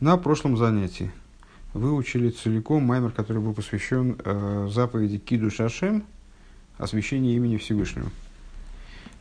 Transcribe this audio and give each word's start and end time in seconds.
На 0.00 0.16
прошлом 0.16 0.56
занятии 0.56 1.10
выучили 1.74 2.30
целиком 2.30 2.84
маймер, 2.84 3.10
который 3.10 3.42
был 3.42 3.52
посвящен 3.52 4.16
э, 4.24 4.68
заповеди 4.72 5.18
Киду 5.18 5.50
Шашем, 5.50 6.04
освящению 6.78 7.36
имени 7.36 7.58
Всевышнего. 7.58 8.08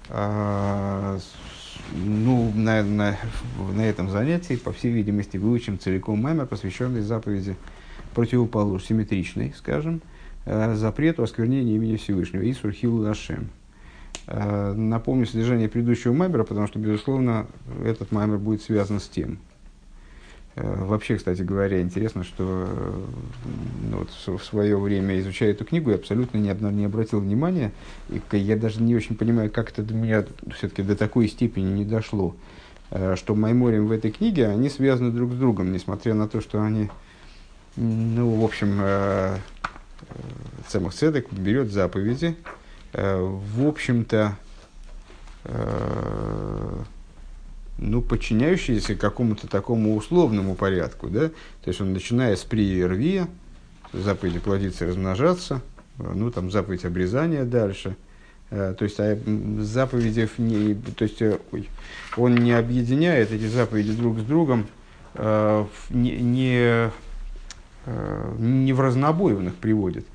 А, 0.08 1.20
ну, 1.94 2.54
на, 2.56 2.82
на, 2.84 3.18
на 3.76 3.82
этом 3.82 4.10
занятии, 4.10 4.56
по 4.56 4.72
всей 4.72 4.94
видимости, 4.94 5.36
выучим 5.36 5.78
целиком 5.78 6.22
маймер, 6.22 6.46
посвященный 6.46 7.02
заповеди 7.02 7.58
противоположной, 8.16 8.88
симметричной, 8.88 9.54
скажем, 9.58 10.02
э, 10.46 10.76
запрету 10.76 11.24
осквернения 11.24 11.76
имени 11.76 11.98
Всевышнего, 11.98 12.42
и 12.42 12.54
Сурхилу 12.54 13.02
Лашем. 13.02 13.50
Э, 14.28 14.72
напомню 14.72 15.26
содержание 15.26 15.68
предыдущего 15.68 16.14
маймера, 16.14 16.46
потому 16.46 16.68
что, 16.68 16.80
безусловно, 16.80 17.48
этот 17.84 18.14
маймер 18.14 18.38
будет 18.38 18.62
связан 18.62 19.02
с 19.02 19.10
тем. 19.10 19.40
Э, 20.60 20.84
вообще, 20.84 21.16
кстати 21.16 21.42
говоря, 21.42 21.82
интересно, 21.82 22.24
что 22.24 22.68
э, 22.68 23.06
ну, 23.90 23.98
вот 24.00 24.40
в 24.40 24.44
свое 24.44 24.78
время, 24.78 25.18
изучая 25.20 25.52
эту 25.52 25.64
книгу, 25.64 25.90
я 25.90 25.96
абсолютно 25.96 26.38
не, 26.38 26.54
не 26.72 26.86
обратил 26.86 27.22
внимания, 27.22 27.72
и 28.10 28.38
я 28.38 28.58
даже 28.58 28.82
не 28.82 28.94
очень 28.96 29.16
понимаю, 29.16 29.50
как 29.50 29.72
это 29.72 29.84
до 29.84 29.94
меня 29.94 30.26
все-таки 30.54 30.84
до 30.84 30.98
такой 30.98 31.30
степени 31.30 31.72
не 31.72 31.86
дошло, 31.86 32.36
э, 32.92 33.16
что 33.16 33.36
Майморим 33.36 33.88
в 33.88 33.92
этой 33.92 34.12
книге, 34.12 34.48
они 34.48 34.70
связаны 34.70 35.12
друг 35.12 35.32
с 35.32 35.36
другом, 35.36 35.72
несмотря 35.72 36.14
на 36.14 36.28
то, 36.28 36.42
что 36.42 36.62
они, 36.62 36.90
ну, 37.78 38.42
в 38.42 38.44
общем, 38.44 38.82
Цемах 40.68 40.94
Цедек 40.94 41.32
берет 41.32 41.72
заповеди, 41.72 42.36
в 42.92 43.68
общем-то, 43.68 44.36
ну, 47.82 48.02
подчиняющиеся 48.02 48.96
какому-то 48.96 49.48
такому 49.48 49.96
условному 49.96 50.56
порядку, 50.56 51.08
да, 51.08 51.30
то 51.30 51.68
есть 51.68 51.82
он 51.82 51.94
начиная 51.94 52.36
с 52.36 52.44
при 52.44 52.84
заповеди 53.94 54.40
плодиться 54.40 54.86
и 54.86 54.90
размножаться, 54.90 55.62
ну, 55.98 56.30
там, 56.32 56.52
заповедь 56.52 56.86
обрезания 56.86 57.44
дальше, 57.46 57.96
э, 58.52 58.76
то 58.78 58.84
есть 58.84 59.00
а, 59.00 59.18
заповеди, 59.60 60.30
не, 60.38 60.76
то 60.76 61.04
есть 61.04 61.22
э, 61.22 61.40
ой, 61.52 61.70
он 62.18 62.36
не 62.36 62.52
объединяет 62.52 63.32
эти 63.32 63.48
заповеди 63.48 63.94
друг 63.94 64.20
с 64.20 64.24
другом, 64.24 64.68
э, 65.16 65.66
не, 65.90 66.12
не, 66.18 66.92
не 68.38 68.74
в 68.74 68.82
разнобой 68.82 69.36
он 69.36 69.48
их 69.48 69.56
приводит. 69.56 70.06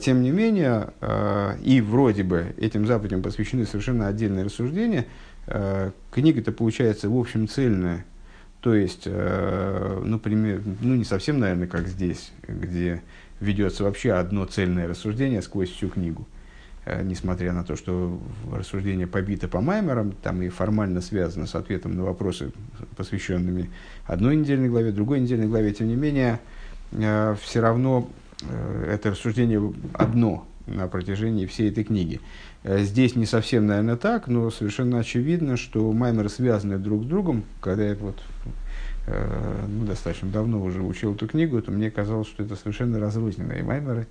Тем 0.00 0.22
не 0.22 0.30
менее, 0.30 0.90
и 1.62 1.82
вроде 1.82 2.22
бы 2.22 2.54
этим 2.56 2.86
заповедям 2.86 3.22
посвящены 3.22 3.66
совершенно 3.66 4.06
отдельные 4.06 4.44
рассуждения– 4.44 5.04
книга-то 6.10 6.52
получается, 6.52 7.08
в 7.08 7.16
общем, 7.16 7.48
цельная. 7.48 8.04
То 8.60 8.74
есть, 8.74 9.02
э, 9.06 10.02
ну, 10.04 10.18
пример, 10.18 10.62
ну, 10.80 10.96
не 10.96 11.04
совсем, 11.04 11.38
наверное, 11.38 11.68
как 11.68 11.86
здесь, 11.86 12.32
где 12.46 13.02
ведется 13.40 13.84
вообще 13.84 14.12
одно 14.12 14.46
цельное 14.46 14.88
рассуждение 14.88 15.42
сквозь 15.42 15.70
всю 15.70 15.88
книгу. 15.88 16.26
Э, 16.84 17.02
несмотря 17.04 17.52
на 17.52 17.62
то, 17.62 17.76
что 17.76 18.20
рассуждение 18.52 19.06
побито 19.06 19.46
по 19.46 19.60
маймерам, 19.60 20.12
там 20.22 20.42
и 20.42 20.48
формально 20.48 21.00
связано 21.00 21.46
с 21.46 21.54
ответом 21.54 21.96
на 21.96 22.02
вопросы, 22.02 22.52
посвященными 22.96 23.70
одной 24.06 24.34
недельной 24.34 24.68
главе, 24.68 24.90
другой 24.90 25.20
недельной 25.20 25.46
главе, 25.46 25.72
тем 25.72 25.86
не 25.86 25.96
менее, 25.96 26.40
все 26.90 27.60
равно 27.60 28.10
это 28.88 29.10
рассуждение 29.10 29.72
одно 29.92 30.46
на 30.66 30.88
протяжении 30.88 31.46
всей 31.46 31.70
этой 31.70 31.84
книги. 31.84 32.20
Э, 32.64 32.80
здесь 32.80 33.16
не 33.16 33.26
совсем, 33.26 33.66
наверное, 33.66 33.96
так, 33.96 34.26
но 34.26 34.50
совершенно 34.50 34.98
очевидно, 34.98 35.56
что 35.56 35.92
маймеры 35.92 36.28
связаны 36.28 36.78
друг 36.78 37.04
с 37.04 37.06
другом. 37.06 37.44
Когда 37.60 37.84
я 37.84 37.94
вот, 37.94 38.20
э, 39.06 39.64
ну, 39.68 39.86
достаточно 39.86 40.28
давно 40.28 40.62
уже 40.62 40.82
учил 40.82 41.14
эту 41.14 41.28
книгу, 41.28 41.60
то 41.62 41.70
мне 41.70 41.90
казалось, 41.90 42.28
что 42.28 42.42
это 42.42 42.56
совершенно 42.56 42.98
разрозненные 42.98 43.62
маймеры, 43.62 44.06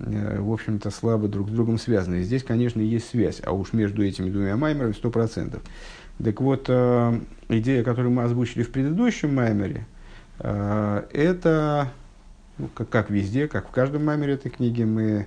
э, 0.00 0.40
в 0.40 0.52
общем-то, 0.52 0.90
слабо 0.90 1.28
друг 1.28 1.48
с 1.48 1.52
другом 1.52 1.78
связаны. 1.78 2.22
здесь, 2.22 2.42
конечно, 2.42 2.80
есть 2.80 3.08
связь, 3.08 3.40
а 3.44 3.52
уж 3.52 3.72
между 3.72 4.04
этими 4.04 4.30
двумя 4.30 4.56
маймерами 4.56 4.92
сто 4.92 5.10
процентов. 5.10 5.62
Так 6.22 6.40
вот, 6.40 6.70
идея, 6.70 7.84
которую 7.84 8.10
мы 8.10 8.22
озвучили 8.22 8.62
в 8.62 8.70
предыдущем 8.70 9.34
маймере, 9.34 9.86
это, 10.38 11.92
ну, 12.56 12.70
как, 12.74 12.88
как 12.88 13.10
везде, 13.10 13.48
как 13.48 13.68
в 13.68 13.70
каждом 13.70 14.06
маймере 14.06 14.32
этой 14.32 14.48
книги, 14.48 14.82
мы 14.82 15.26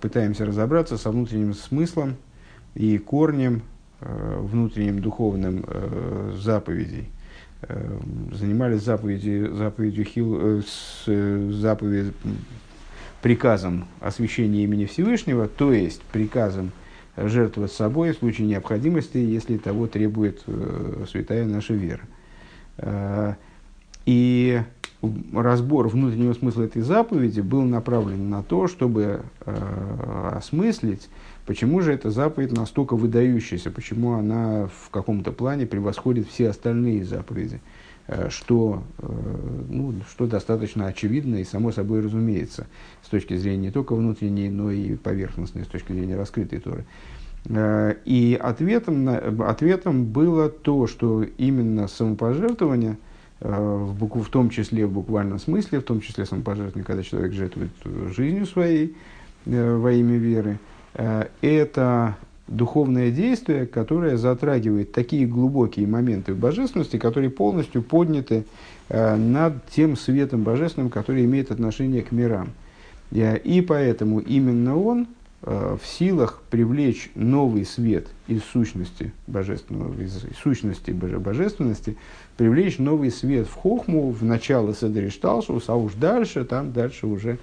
пытаемся 0.00 0.44
разобраться 0.44 0.98
со 0.98 1.10
внутренним 1.10 1.54
смыслом 1.54 2.16
и 2.74 2.98
корнем 2.98 3.62
э, 4.00 4.38
внутренним 4.40 5.00
духовным 5.00 5.64
э, 5.66 6.34
заповедей. 6.36 7.08
Занимались 8.32 8.82
заповеди, 8.82 9.48
заповедью 9.50 10.04
Хил, 10.04 10.62
с 10.62 11.06
заповедью, 11.06 12.12
приказом 13.22 13.86
освящения 13.98 14.64
имени 14.64 14.84
Всевышнего, 14.84 15.48
то 15.48 15.72
есть 15.72 16.02
приказом 16.02 16.70
жертвовать 17.16 17.72
собой 17.72 18.12
в 18.12 18.18
случае 18.18 18.46
необходимости, 18.46 19.16
если 19.16 19.56
того 19.56 19.86
требует 19.86 20.44
святая 21.10 21.46
наша 21.46 21.72
вера. 21.72 23.38
И 24.04 24.62
разбор 25.34 25.88
внутреннего 25.88 26.32
смысла 26.32 26.64
этой 26.64 26.82
заповеди 26.82 27.40
был 27.40 27.62
направлен 27.62 28.30
на 28.30 28.42
то, 28.42 28.66
чтобы 28.66 29.22
э, 29.44 30.30
осмыслить, 30.36 31.08
почему 31.46 31.80
же 31.80 31.92
эта 31.92 32.10
заповедь 32.10 32.52
настолько 32.52 32.96
выдающаяся, 32.96 33.70
почему 33.70 34.14
она 34.14 34.68
в 34.68 34.90
каком-то 34.90 35.32
плане 35.32 35.66
превосходит 35.66 36.28
все 36.28 36.50
остальные 36.50 37.04
заповеди, 37.04 37.60
э, 38.06 38.28
что, 38.30 38.82
э, 38.98 39.06
ну, 39.68 39.94
что 40.10 40.26
достаточно 40.26 40.86
очевидно 40.86 41.36
и 41.36 41.44
само 41.44 41.72
собой 41.72 42.00
разумеется 42.00 42.66
с 43.02 43.08
точки 43.08 43.36
зрения 43.36 43.66
не 43.66 43.70
только 43.70 43.94
внутренней, 43.94 44.48
но 44.48 44.70
и 44.70 44.96
поверхностной, 44.96 45.64
с 45.64 45.68
точки 45.68 45.92
зрения 45.92 46.16
раскрытой 46.16 46.60
Торы. 46.60 46.84
И 47.48 48.40
ответом, 48.42 49.08
ответом 49.42 50.06
было 50.06 50.48
то, 50.48 50.88
что 50.88 51.22
именно 51.22 51.86
самопожертвование– 51.86 52.98
в, 53.40 53.94
букву, 53.94 54.22
в 54.22 54.28
том 54.28 54.50
числе 54.50 54.86
в 54.86 54.92
буквальном 54.92 55.38
смысле, 55.38 55.80
в 55.80 55.82
том 55.82 56.00
числе 56.00 56.24
самопожертвование, 56.24 56.84
когда 56.84 57.02
человек 57.02 57.32
жертвует 57.32 57.70
жизнью 58.14 58.46
своей 58.46 58.96
э, 59.44 59.76
во 59.76 59.92
имя 59.92 60.16
веры, 60.16 60.58
э, 60.94 61.26
это 61.42 62.16
духовное 62.48 63.10
действие, 63.10 63.66
которое 63.66 64.16
затрагивает 64.16 64.92
такие 64.92 65.26
глубокие 65.26 65.86
моменты 65.86 66.34
божественности, 66.34 66.96
которые 66.96 67.28
полностью 67.28 67.82
подняты 67.82 68.44
над 68.88 69.68
тем 69.68 69.96
светом 69.96 70.44
божественным, 70.44 70.88
который 70.88 71.24
имеет 71.24 71.50
отношение 71.50 72.02
к 72.02 72.12
мирам. 72.12 72.50
И 73.10 73.64
поэтому 73.66 74.20
именно 74.20 74.78
он 74.78 75.08
в 75.46 75.80
силах 75.84 76.42
привлечь 76.50 77.10
новый 77.14 77.64
свет 77.64 78.08
из 78.26 78.42
сущности 78.42 79.12
божественного, 79.28 79.94
из 80.02 80.20
сущности 80.42 80.90
божественности, 80.90 81.96
привлечь 82.36 82.78
новый 82.78 83.12
свет 83.12 83.46
в 83.46 83.54
Хохму, 83.54 84.10
в 84.10 84.24
начало 84.24 84.74
Седришталшус, 84.74 85.68
а 85.68 85.76
уж 85.76 85.94
дальше, 85.94 86.44
там 86.44 86.72
дальше 86.72 87.06
уже 87.06 87.38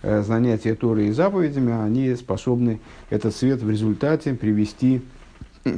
э, 0.00 0.22
занятия 0.22 0.74
Торой 0.74 1.08
и 1.08 1.12
заповедями, 1.12 1.72
они 1.72 2.14
способны 2.14 2.80
этот 3.10 3.36
свет 3.36 3.60
в 3.60 3.70
результате 3.70 4.32
привести, 4.32 5.02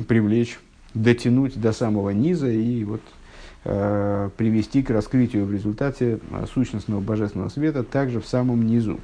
привлечь, 0.07 0.61
дотянуть 0.95 1.61
до 1.61 1.73
самого 1.73 2.11
низа 2.11 2.49
и 2.49 2.85
вот 2.85 3.03
э, 3.65 4.31
привести 4.37 4.85
к 4.85 4.91
раскрытию 4.91 5.45
в 5.45 5.53
результате 5.53 6.21
э, 6.31 6.45
сущностного 6.53 7.01
божественного 7.01 7.49
света 7.49 7.83
также 7.83 8.21
в 8.21 8.27
самом 8.27 8.65
низу. 8.65 9.01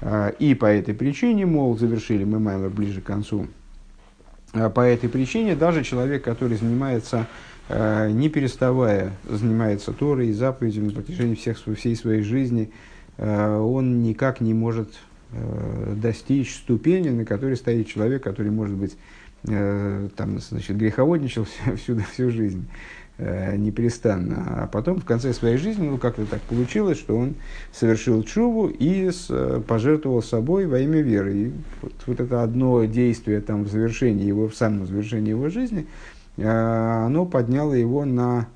Э, 0.00 0.32
и 0.38 0.54
по 0.54 0.66
этой 0.66 0.94
причине, 0.94 1.46
мол, 1.46 1.76
завершили 1.76 2.24
мы 2.24 2.38
Маймер 2.38 2.70
ближе 2.70 3.00
к 3.00 3.04
концу, 3.04 3.48
по 4.52 4.80
этой 4.80 5.08
причине 5.08 5.54
даже 5.54 5.84
человек, 5.84 6.24
который 6.24 6.56
занимается 6.56 7.26
Э, 7.68 8.10
не 8.12 8.28
переставая 8.28 9.12
занимается 9.28 9.92
Торой 9.92 10.28
и 10.28 10.32
заповедями 10.32 10.86
на 10.86 10.92
протяжении 10.92 11.34
всех, 11.34 11.58
всей 11.58 11.96
своей 11.96 12.22
жизни, 12.22 12.70
он 13.18 14.02
никак 14.02 14.42
не 14.42 14.52
может 14.52 14.92
достичь 15.96 16.54
ступени, 16.54 17.08
на 17.08 17.24
которой 17.24 17.56
стоит 17.56 17.88
человек, 17.88 18.22
который, 18.22 18.50
может 18.50 18.76
быть, 18.76 18.98
там, 19.42 20.38
значит, 20.38 20.76
греховодничал 20.76 21.44
всю, 21.44 21.76
всю, 21.76 21.98
всю 22.12 22.30
жизнь 22.30 22.68
непрестанно. 23.18 24.64
А 24.64 24.66
потом 24.66 25.00
в 25.00 25.04
конце 25.04 25.32
своей 25.32 25.56
жизни, 25.56 25.88
ну, 25.88 25.96
как-то 25.96 26.26
так 26.26 26.42
получилось, 26.42 26.98
что 26.98 27.16
он 27.16 27.34
совершил 27.72 28.22
чуву 28.22 28.68
и 28.68 29.10
с, 29.10 29.30
пожертвовал 29.66 30.22
собой 30.22 30.66
во 30.66 30.78
имя 30.80 31.00
веры. 31.00 31.34
И 31.34 31.52
вот, 31.80 31.92
вот 32.06 32.20
это 32.20 32.42
одно 32.42 32.84
действие 32.84 33.40
там 33.40 33.64
в 33.64 33.68
завершении 33.68 34.26
его, 34.26 34.48
в 34.48 34.54
самом 34.54 34.86
завершении 34.86 35.30
его 35.30 35.48
жизни– 35.48 35.86
Э, 36.36 37.04
оно 37.06 37.26
подняло 37.26 37.72
его 37.72 38.04
на 38.04 38.48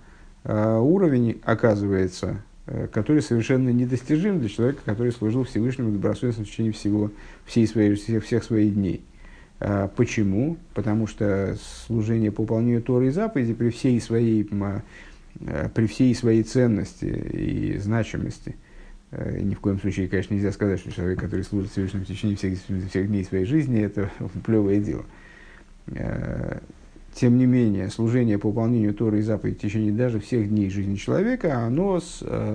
э, 0.45 0.79
уровень, 0.79 1.41
оказывается, 1.45 2.43
э, 2.67 2.89
который 2.89 3.23
совершенно 3.23 3.71
недостижим 3.71 4.41
для 4.41 4.49
человека, 4.49 4.83
который 4.85 5.13
служил 5.13 5.45
Всевышнему 5.45 5.91
добросовестно 5.93 6.45
в 6.45 6.49
течение 6.49 6.73
всего, 6.73 7.11
всей 7.47 7.67
своей, 7.67 7.95
всех, 7.95 8.25
всех 8.25 8.45
своих 8.45 8.75
дней. 8.75 9.05
Почему? 9.95 10.57
Потому 10.73 11.07
что 11.07 11.57
служение 11.87 12.33
по 12.33 12.43
выполнению 12.43 12.83
Торы 12.83 13.09
и 13.09 13.11
заповеди 13.11 13.53
при 13.53 13.69
всей 13.69 14.01
своей 14.01 14.49
при 15.75 15.87
всей 15.87 16.15
своей 16.15 16.43
ценности 16.43 17.05
и 17.05 17.79
значимости, 17.79 18.57
ни 19.13 19.55
в 19.55 19.61
коем 19.61 19.79
случае, 19.81 20.09
конечно, 20.09 20.35
нельзя 20.35 20.53
сказать, 20.53 20.81
что 20.81 20.91
человек, 20.93 21.21
который 21.21 21.45
служит 21.45 21.71
Всевышнему 21.73 22.05
в 22.05 22.09
течение 22.09 22.37
всех, 22.37 22.59
всех 22.89 23.09
дней 23.09 23.25
своей 23.25 23.45
жизни, 23.45 23.81
это 23.81 24.11
плевое 24.45 24.81
дело. 24.81 25.05
Тем 27.15 27.39
не 27.39 27.47
менее, 27.47 27.91
служение 27.91 28.39
по 28.39 28.49
выполнению 28.49 28.95
Торы 28.95 29.19
и 29.19 29.23
заповедей 29.23 29.59
в 29.59 29.63
течение 29.63 29.93
даже 29.93 30.21
всех 30.21 30.49
дней 30.49 30.71
жизни 30.71 30.95
человека, 30.95 31.59
оно 31.59 32.01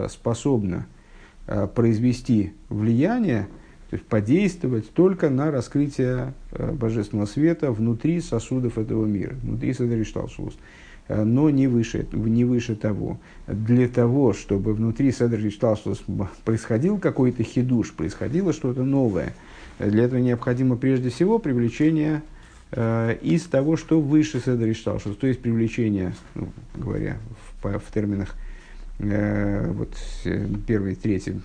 способно 0.10 0.88
произвести 1.76 2.54
влияние, 2.70 3.48
то 3.96 3.98
есть 3.98 4.10
подействовать 4.10 4.92
только 4.92 5.30
на 5.30 5.52
раскрытие 5.52 6.34
э, 6.52 6.72
божественного 6.74 7.28
света 7.28 7.72
внутри 7.72 8.20
сосудов 8.20 8.78
этого 8.78 9.06
мира, 9.06 9.36
внутри 9.42 9.74
Седришталшус, 9.74 10.58
э, 11.08 11.24
но 11.24 11.50
не 11.50 11.68
выше, 11.68 12.06
не 12.12 12.44
выше 12.44 12.76
того. 12.76 13.22
Для 13.48 13.88
того, 13.88 14.34
чтобы 14.34 14.74
внутри 14.74 15.14
Седришталшус 15.14 16.04
происходил 16.44 16.98
какой-то 16.98 17.44
хидуш, 17.44 17.94
происходило 17.94 18.52
что-то 18.52 18.84
новое, 18.84 19.34
для 19.80 20.04
этого 20.04 20.20
необходимо 20.20 20.76
прежде 20.76 21.10
всего 21.10 21.40
привлечение 21.40 22.22
э, 22.72 23.16
из 23.22 23.44
того, 23.44 23.78
что 23.78 24.02
выше 24.02 24.42
Седришталшус, 24.42 25.16
то 25.16 25.26
есть 25.26 25.42
привлечение, 25.42 26.16
ну, 26.34 26.50
говоря 26.76 27.18
в, 27.62 27.80
в 27.80 27.94
терминах 27.94 28.36
вот, 29.00 29.90
первый, 30.68 30.96
третий 30.96 31.36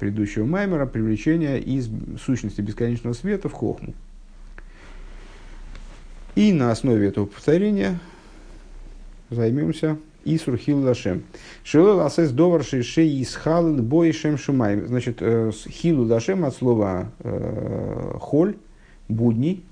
предыдущего 0.00 0.44
Маймера 0.46 0.86
привлечение 0.86 1.60
из 1.60 1.88
сущности 2.20 2.60
бесконечного 2.60 3.12
света 3.12 3.48
в 3.48 3.52
хохму. 3.52 3.94
И 6.34 6.52
на 6.52 6.72
основе 6.72 7.06
этого 7.06 7.26
повторения 7.26 8.00
займемся 9.28 9.98
Исур 10.24 10.56
Хил 10.56 10.80
Лашем. 10.80 11.22
Шилу 11.64 11.96
Ласес 11.96 12.30
Довар 12.30 12.64
Шиши 12.64 13.06
Исхален 13.22 13.84
Бойшем 13.84 14.38
Шумай. 14.38 14.80
Значит, 14.80 15.18
э, 15.20 15.50
Хилу 15.68 16.04
Лашем 16.04 16.44
от 16.44 16.54
слова 16.54 17.12
э, 17.20 18.14
холь, 18.20 18.56
будний, 19.08 19.62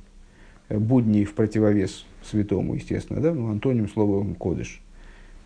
будний 0.68 1.24
в 1.24 1.34
противовес 1.34 2.04
святому, 2.22 2.74
естественно, 2.74 3.20
да, 3.20 3.32
ну, 3.32 3.50
антоним 3.50 3.88
слова 3.88 4.26
кодыш. 4.34 4.80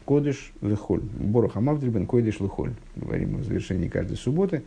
Кодыш 0.05 0.53
лехоль. 0.61 1.01
Борох 1.01 1.57
Амавдрибен 1.57 2.07
койдыш 2.07 2.41
лехоль. 2.41 2.73
Говорим 2.97 3.39
в 3.39 3.45
завершении 3.45 3.89
каждой 3.89 4.17
субботы. 4.17 4.63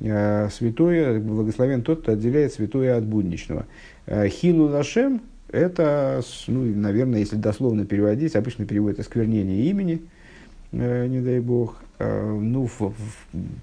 Э, 0.00 0.48
святое, 0.50 1.20
благословен 1.20 1.82
тот, 1.82 2.02
кто 2.02 2.12
отделяет 2.12 2.52
святое 2.52 2.96
от 2.96 3.04
будничного. 3.04 3.66
Э, 4.06 4.28
Хилу 4.28 4.68
лашем– 4.68 5.22
это, 5.52 6.22
ну, 6.48 6.64
наверное, 6.64 7.20
если 7.20 7.36
дословно 7.36 7.84
переводить, 7.84 8.34
обычно 8.34 8.66
переводят 8.66 8.98
осквернение 8.98 9.66
имени, 9.66 10.02
э, 10.72 11.06
не 11.06 11.20
дай 11.20 11.40
бог. 11.40 11.76
Ну, 12.00 12.66
в, 12.66 12.80
в, 12.80 12.94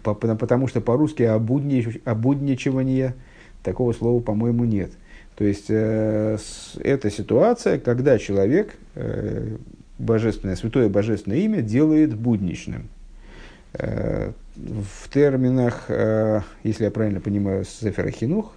по, 0.01 0.13
потому 0.13 0.67
что 0.67 0.79
по-русски 0.79 1.23
обуднич, 1.23 1.99
обудничивание 2.05 3.15
такого 3.63 3.91
слова, 3.91 4.21
по-моему, 4.21 4.63
нет. 4.63 4.91
То 5.39 5.45
есть, 5.45 5.67
э, 5.69 6.37
это 6.81 7.09
ситуация, 7.09 7.79
когда 7.79 8.17
человек 8.17 8.75
э, 8.95 9.55
божественное, 9.99 10.55
святое 10.55 10.89
божественное 10.89 11.39
имя 11.39 11.61
делает 11.61 12.15
будничным. 12.15 12.89
Э, 13.73 14.31
в 14.55 15.09
терминах, 15.13 15.85
э, 15.89 16.41
если 16.63 16.85
я 16.85 16.91
правильно 16.91 17.19
понимаю, 17.19 17.65
Сефера 17.65 18.09
Хинух, 18.09 18.53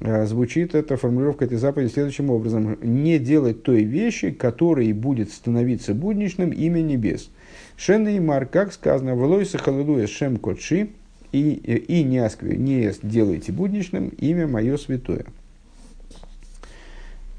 э, 0.00 0.26
звучит 0.26 0.74
эта 0.74 0.96
формулировка 0.96 1.44
этой 1.44 1.58
заповеди 1.58 1.92
следующим 1.92 2.30
образом. 2.30 2.78
Не 2.82 3.18
делать 3.18 3.62
той 3.62 3.84
вещи, 3.84 4.30
которой 4.30 4.92
будет 4.92 5.30
становиться 5.30 5.94
будничным 5.94 6.50
имя 6.50 6.80
небес. 6.80 7.30
Шен 7.76 8.08
и 8.08 8.18
Мар, 8.18 8.46
как 8.46 8.72
сказано, 8.72 9.14
«Влойса 9.14 9.58
халилуя 9.58 10.06
шем 10.06 10.36
котши» 10.36 10.88
и, 11.30 11.50
и 11.52 12.02
не, 12.02 12.28
не 12.56 12.92
делайте 13.02 13.52
будничным 13.52 14.08
имя 14.08 14.48
мое 14.48 14.76
святое. 14.78 15.26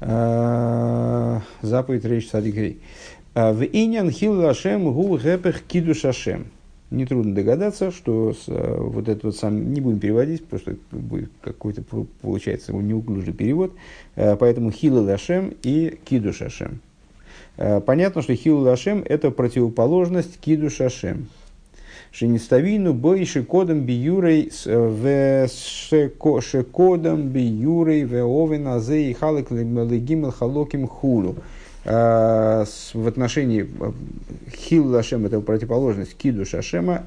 Заповедь 0.00 2.04
речь 2.04 2.28
садикрей. 2.28 2.80
В 3.34 3.64
иньян 3.64 4.10
хил 4.10 4.32
лашем 4.32 4.92
гу 4.92 5.18
гепех 5.18 5.62
киду 5.62 5.94
шашем. 5.94 6.46
Нетрудно 6.90 7.34
догадаться, 7.34 7.92
что 7.92 8.32
с, 8.32 8.48
вот 8.48 9.08
этот 9.08 9.22
вот 9.22 9.36
сам, 9.36 9.72
не 9.72 9.80
будем 9.80 10.00
переводить, 10.00 10.44
потому 10.44 10.60
что 10.60 10.96
будет 10.96 11.30
какой-то, 11.40 11.84
получается, 12.20 12.72
неуклюжий 12.72 13.32
перевод, 13.32 13.72
поэтому 14.16 14.72
хил 14.72 15.00
лашем 15.04 15.54
и 15.62 15.96
киду 16.04 16.32
шашем. 16.32 16.80
Понятно, 17.56 18.22
что 18.22 18.34
хил 18.34 18.58
лашем 18.58 19.04
это 19.06 19.30
противоположность 19.30 20.40
киду 20.40 20.68
шашем. 20.68 21.28
Шиниставину 22.12 22.92
бойши 22.92 23.44
кодом 23.44 23.82
биюрей 23.82 24.50
в 24.64 25.48
шекодом 25.48 27.28
биюрей 27.28 28.04
в 28.04 28.26
овен 28.26 28.66
азей 28.66 29.12
халек 29.14 29.50
легимел 29.50 30.32
халоким 30.32 30.88
хулу. 30.88 31.36
А, 31.84 32.64
в 32.92 33.08
отношении 33.08 33.62
э, 33.62 33.92
хил 34.54 34.88
лашем, 34.88 35.24
это 35.24 35.40
противоположность 35.40 36.14
киду 36.14 36.44
шашема, 36.44 37.04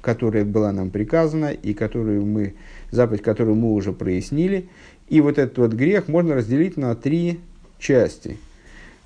которая 0.00 0.44
была 0.44 0.70
нам 0.70 0.90
приказана 0.90 1.50
и 1.50 1.74
которую 1.74 2.24
мы, 2.24 2.54
заповедь, 2.92 3.22
которую 3.22 3.56
мы 3.56 3.72
уже 3.72 3.92
прояснили. 3.92 4.68
И 5.08 5.20
вот 5.20 5.38
этот 5.38 5.58
вот 5.58 5.72
грех 5.72 6.06
можно 6.06 6.36
разделить 6.36 6.76
на 6.76 6.94
три 6.94 7.40
части. 7.78 8.38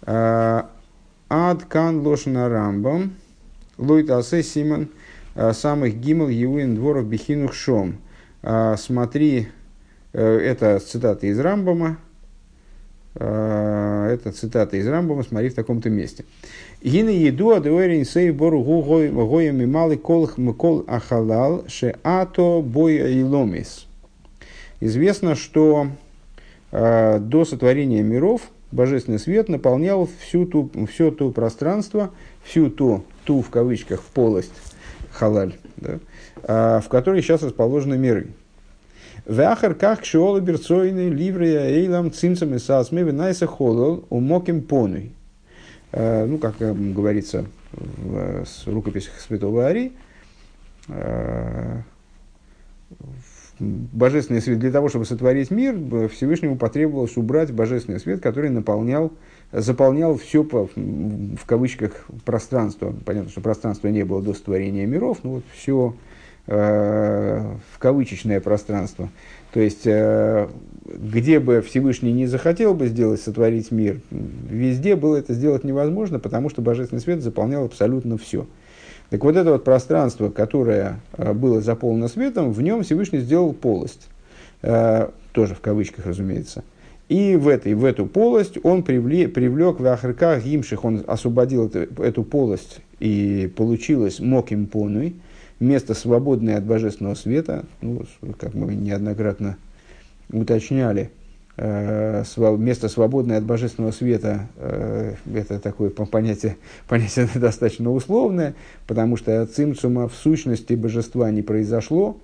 Ад 0.04 0.66
кан 1.68 2.06
лошна 2.06 2.48
рамбам, 2.48 3.12
лойт 3.78 4.10
асе 4.10 4.42
симон, 4.42 4.88
самых 5.34 6.00
гимл 6.00 6.28
евуин 6.28 6.74
дворов 6.74 7.06
бихинух 7.06 7.54
шом. 7.54 7.98
Смотри, 8.42 9.48
э, 10.12 10.38
это 10.38 10.78
цитата 10.78 11.26
из 11.26 11.38
Рамбама, 11.38 11.98
Э, 13.20 14.10
это 14.12 14.32
цитата 14.32 14.76
из 14.76 14.86
Рамбома, 14.86 15.24
смотри 15.24 15.48
в 15.48 15.54
таком-то 15.54 15.90
месте. 15.90 16.24
Гина 16.82 17.10
еду 17.10 17.50
адуэрин 17.50 18.04
сей 18.04 18.30
бору 18.30 18.62
гоями 18.62 19.66
малы 19.66 19.96
кол 19.96 20.28
кол 20.56 20.84
ахалал 20.86 21.64
ше 21.66 21.96
ато 22.04 22.62
бой 22.62 23.20
иломис. 23.20 23.86
Известно, 24.80 25.34
что 25.34 25.88
э, 26.70 27.18
до 27.18 27.44
сотворения 27.44 28.02
миров 28.02 28.42
божественный 28.70 29.18
свет 29.18 29.48
наполнял 29.48 30.08
всю 30.20 30.46
ту, 30.46 30.70
все 30.88 31.10
то 31.10 31.30
пространство, 31.30 32.12
всю 32.44 32.70
ту, 32.70 33.02
ту 33.24 33.42
в 33.42 33.50
кавычках, 33.50 34.02
полость, 34.02 34.52
халаль, 35.12 35.54
да, 35.76 35.98
э, 36.42 36.80
в 36.80 36.88
которой 36.88 37.22
сейчас 37.22 37.42
расположены 37.42 37.96
миры. 37.96 38.28
Вахар 39.26 39.74
как 39.74 40.04
шиола 40.04 40.40
берцойны 40.40 41.10
ливрия 41.10 41.68
эйлам 41.68 42.10
цимцам 42.10 42.54
и 42.54 42.58
сасме 42.58 43.02
винайса 43.02 43.46
холол 43.46 44.06
умоким 44.08 44.62
понуй. 44.62 45.12
Э, 45.92 46.24
ну, 46.24 46.38
как 46.38 46.56
э, 46.60 46.72
говорится 46.72 47.44
в 47.72 48.44
рукописях 48.66 49.12
Святого 49.20 49.66
Ари, 49.66 49.92
э, 50.88 51.82
божественный 53.58 54.40
свет, 54.40 54.58
для 54.58 54.70
того, 54.70 54.88
чтобы 54.88 55.04
сотворить 55.04 55.50
мир, 55.50 56.08
Всевышнему 56.08 56.56
потребовалось 56.56 57.16
убрать 57.16 57.52
божественный 57.52 58.00
свет, 58.00 58.22
который 58.22 58.48
наполнял, 58.50 59.12
заполнял 59.52 60.16
все, 60.16 60.44
по, 60.44 60.68
в 60.74 61.46
кавычках, 61.46 62.06
пространство. 62.24 62.94
Понятно, 63.04 63.30
что 63.30 63.40
пространства 63.40 63.88
не 63.88 64.04
было 64.04 64.22
до 64.22 64.34
сотворения 64.34 64.86
миров, 64.86 65.18
но 65.22 65.30
вот 65.30 65.44
все 65.56 65.94
Э, 66.50 67.56
в 67.74 67.78
кавычечное 67.78 68.40
пространство. 68.40 69.10
То 69.52 69.60
есть, 69.60 69.82
э, 69.86 70.48
где 70.86 71.40
бы 71.40 71.60
Всевышний 71.60 72.10
не 72.10 72.26
захотел 72.26 72.72
бы 72.72 72.86
сделать, 72.86 73.20
сотворить 73.20 73.70
мир, 73.70 74.00
везде 74.10 74.96
было 74.96 75.16
это 75.16 75.34
сделать 75.34 75.62
невозможно, 75.62 76.18
потому 76.18 76.48
что 76.48 76.62
Божественный 76.62 77.02
свет 77.02 77.22
заполнял 77.22 77.66
абсолютно 77.66 78.16
все. 78.16 78.46
Так 79.10 79.24
вот 79.24 79.36
это 79.36 79.52
вот 79.52 79.64
пространство, 79.64 80.30
которое 80.30 81.00
э, 81.18 81.34
было 81.34 81.60
заполнено 81.60 82.08
светом, 82.08 82.50
в 82.50 82.62
нем 82.62 82.82
Всевышний 82.82 83.18
сделал 83.18 83.52
полость. 83.52 84.08
Тоже 84.60 85.54
в 85.54 85.60
кавычках, 85.60 86.06
разумеется. 86.06 86.64
И 87.08 87.36
в, 87.36 87.48
этой, 87.48 87.74
в 87.74 87.84
эту 87.84 88.06
полость 88.06 88.58
он 88.62 88.82
привлек, 88.82 89.32
привлек 89.32 89.80
в 89.80 89.86
Ахриках 89.86 90.44
Гимших, 90.44 90.84
он 90.84 91.04
освободил 91.06 91.66
эту, 91.66 92.02
эту 92.02 92.22
полость, 92.22 92.80
и 93.00 93.50
получилось 93.56 94.20
Моким 94.20 94.66
Понуй– 94.66 95.14
место, 95.60 95.94
свободное 95.94 96.58
от 96.58 96.64
божественного 96.64 97.14
света, 97.14 97.64
ну, 97.80 98.02
как 98.38 98.54
мы 98.54 98.74
неоднократно 98.74 99.56
уточняли, 100.30 101.10
э, 101.56 102.24
место, 102.58 102.88
свободное 102.88 103.38
от 103.38 103.44
божественного 103.44 103.92
света, 103.92 104.48
э, 104.56 105.14
это 105.34 105.58
такое 105.58 105.90
понятие, 105.90 106.56
понятие 106.86 107.28
достаточно 107.34 107.92
условное, 107.92 108.54
потому 108.86 109.16
что 109.16 109.44
цимцума 109.46 110.08
в 110.08 110.14
сущности 110.14 110.74
божества 110.74 111.30
не 111.30 111.42
произошло, 111.42 112.16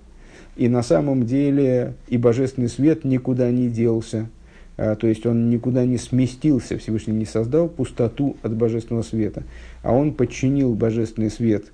и 0.55 0.69
на 0.69 0.83
самом 0.83 1.25
деле 1.25 1.95
и 2.07 2.17
божественный 2.17 2.69
свет 2.69 3.03
никуда 3.03 3.51
не 3.51 3.67
делся. 3.67 4.29
То 4.75 5.07
есть 5.07 5.25
он 5.25 5.49
никуда 5.49 5.85
не 5.85 5.97
сместился, 5.97 6.77
Всевышний 6.77 7.13
не 7.13 7.25
создал 7.25 7.69
пустоту 7.69 8.37
от 8.41 8.55
божественного 8.55 9.03
света, 9.03 9.43
а 9.83 9.93
он 9.93 10.13
подчинил 10.13 10.73
божественный 10.73 11.31
свет 11.31 11.65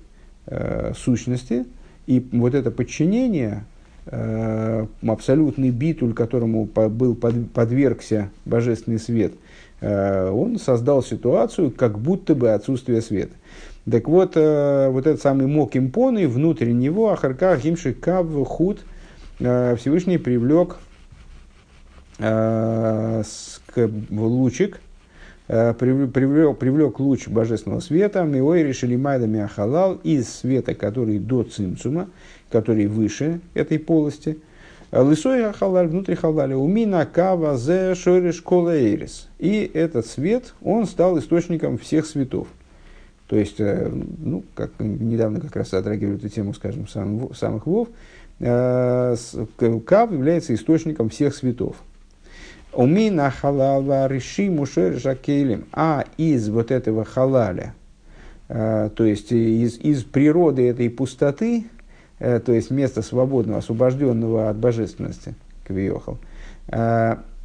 сущности, 0.96 1.66
и 2.06 2.24
вот 2.32 2.54
это 2.54 2.70
подчинение, 2.70 3.64
абсолютный 4.06 5.70
битуль, 5.70 6.14
которому 6.14 6.64
был 6.64 7.14
подвергся 7.14 8.30
божественный 8.44 8.98
свет, 8.98 9.32
он 9.80 10.58
создал 10.58 11.02
ситуацию, 11.02 11.70
как 11.70 11.98
будто 11.98 12.34
бы 12.34 12.50
отсутствие 12.50 13.02
света. 13.02 13.34
Так 13.90 14.06
вот, 14.06 14.36
э, 14.36 14.88
вот 14.90 15.06
этот 15.06 15.20
самый 15.20 15.46
мок 15.46 15.76
импоны, 15.76 16.28
внутрь 16.28 16.70
него, 16.70 17.10
Ахарка, 17.10 17.56
Гимши, 17.56 17.92
Кав, 17.92 18.26
Худ, 18.46 18.80
э, 19.40 19.74
Всевышний 19.76 20.18
привлек 20.18 20.76
э, 20.76 20.91
лучик, 24.10 24.80
привлек, 25.46 26.58
привлек 26.58 27.00
луч 27.00 27.28
божественного 27.28 27.80
света, 27.80 28.22
Миой 28.22 28.62
решили 28.62 28.96
майдами 28.96 29.40
Ахалал 29.40 29.94
из 30.02 30.28
света, 30.28 30.74
который 30.74 31.18
до 31.18 31.42
цимцума, 31.42 32.08
который 32.50 32.86
выше 32.86 33.40
этой 33.54 33.78
полости, 33.78 34.38
Лысой 34.92 35.46
Ахалаль, 35.46 35.88
внутри 35.88 36.14
Халаля, 36.16 36.54
Умина 36.54 37.06
Кава 37.06 37.56
Зе 37.56 37.94
Шориш 37.94 38.42
Колаэрис. 38.42 39.28
И 39.38 39.70
этот 39.72 40.06
свет, 40.06 40.52
он 40.60 40.84
стал 40.86 41.18
источником 41.18 41.78
всех 41.78 42.04
светов. 42.04 42.46
То 43.26 43.36
есть, 43.36 43.58
э, 43.58 43.90
ну, 43.90 44.44
как 44.54 44.72
недавно 44.78 45.40
как 45.40 45.56
раз 45.56 45.70
затрагивали 45.70 46.16
эту 46.16 46.28
тему, 46.28 46.52
скажем, 46.52 46.86
сам, 46.88 47.32
самых 47.34 47.66
вов, 47.66 47.88
э, 48.40 49.16
Кав 49.86 50.12
является 50.12 50.54
источником 50.54 51.08
всех 51.08 51.34
светов. 51.34 51.76
Умина 52.72 53.30
халава 53.30 54.06
реши 54.06 54.50
мушер 54.50 54.98
жакелем. 54.98 55.66
А 55.72 56.04
из 56.16 56.48
вот 56.48 56.70
этого 56.70 57.04
халаля, 57.04 57.74
э, 58.48 58.90
то 58.94 59.04
есть 59.04 59.32
из, 59.32 59.78
из 59.78 60.04
природы 60.04 60.68
этой 60.68 60.88
пустоты, 60.90 61.64
то 62.18 62.52
есть 62.52 62.70
места 62.70 63.02
свободного, 63.02 63.58
освобожденного 63.58 64.48
от 64.48 64.56
божественности, 64.56 65.34
квиохал, 65.66 66.18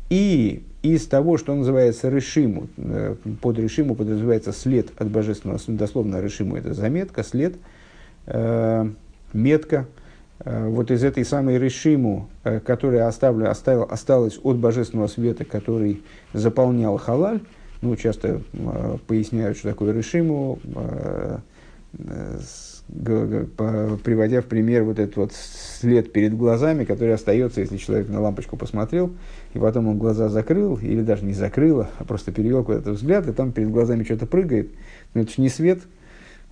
и 0.09 0.63
из 0.81 1.07
того, 1.07 1.37
что 1.37 1.53
называется 1.53 2.09
решиму, 2.09 2.67
э, 2.77 3.15
под 3.41 3.59
решиму 3.59 3.95
подразумевается 3.95 4.53
след 4.53 4.89
от 4.97 5.09
божественного, 5.09 5.59
дословно 5.67 6.21
решиму 6.21 6.55
это 6.55 6.73
заметка, 6.73 7.23
след, 7.23 7.55
э, 8.27 8.89
метка. 9.33 9.85
Э, 10.47 10.67
вот 10.69 10.91
из 10.91 11.03
этой 11.03 11.25
самой 11.25 11.59
решиму, 11.59 12.29
э, 12.45 12.61
которая 12.61 13.07
оставлю, 13.07 13.49
оставил, 13.49 13.83
осталась 13.83 14.39
от 14.41 14.57
божественного 14.57 15.07
света, 15.07 15.43
который 15.43 16.03
заполнял 16.33 16.97
халаль, 16.97 17.41
ну, 17.81 17.95
часто 17.97 18.41
э, 18.53 18.97
поясняют, 19.07 19.57
что 19.57 19.69
такое 19.69 19.93
решиму, 19.93 20.59
э, 20.73 21.37
э, 21.99 22.39
приводя 24.05 24.41
в 24.41 24.45
пример 24.45 24.83
вот 24.83 24.99
этот 24.99 25.17
вот 25.17 25.33
след 25.33 26.13
перед 26.13 26.37
глазами, 26.37 26.85
который 26.85 27.13
остается, 27.13 27.59
если 27.59 27.75
человек 27.75 28.07
на 28.07 28.21
лампочку 28.21 28.55
посмотрел, 28.55 29.13
и 29.53 29.59
потом 29.59 29.89
он 29.89 29.97
глаза 29.97 30.29
закрыл, 30.29 30.77
или 30.77 31.01
даже 31.01 31.25
не 31.25 31.33
закрыл, 31.33 31.81
а 31.81 32.03
просто 32.05 32.31
перевел 32.31 32.63
куда-то 32.63 32.91
взгляд, 32.91 33.27
и 33.27 33.33
там 33.33 33.51
перед 33.51 33.69
глазами 33.69 34.05
что-то 34.05 34.25
прыгает. 34.25 34.69
Но 35.13 35.21
это 35.21 35.31
же 35.31 35.41
не 35.41 35.49
свет, 35.49 35.81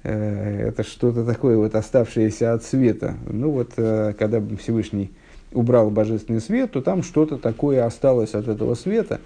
это 0.09 0.83
что-то 0.83 1.25
такое 1.25 1.57
вот 1.57 1.75
оставшееся 1.75 2.53
от 2.53 2.63
света. 2.63 3.15
Ну 3.27 3.51
вот, 3.51 3.71
э, 3.77 4.13
когда 4.17 4.41
Всевышний 4.57 5.11
убрал 5.51 5.89
божественный 5.89 6.41
свет, 6.41 6.71
то 6.71 6.81
там 6.81 7.03
что-то 7.03 7.37
такое 7.37 7.85
осталось 7.85 8.33
от 8.33 8.47
этого 8.47 8.75
света. 8.75 9.19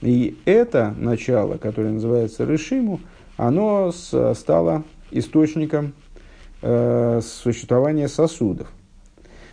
И 0.00 0.36
это 0.44 0.94
начало, 0.96 1.56
которое 1.56 1.92
называется 1.92 2.44
Решиму, 2.44 3.00
оно 3.36 3.92
стало 3.92 4.84
источником 5.10 5.92
э, 6.62 7.20
существования 7.22 8.08
сосудов. 8.08 8.68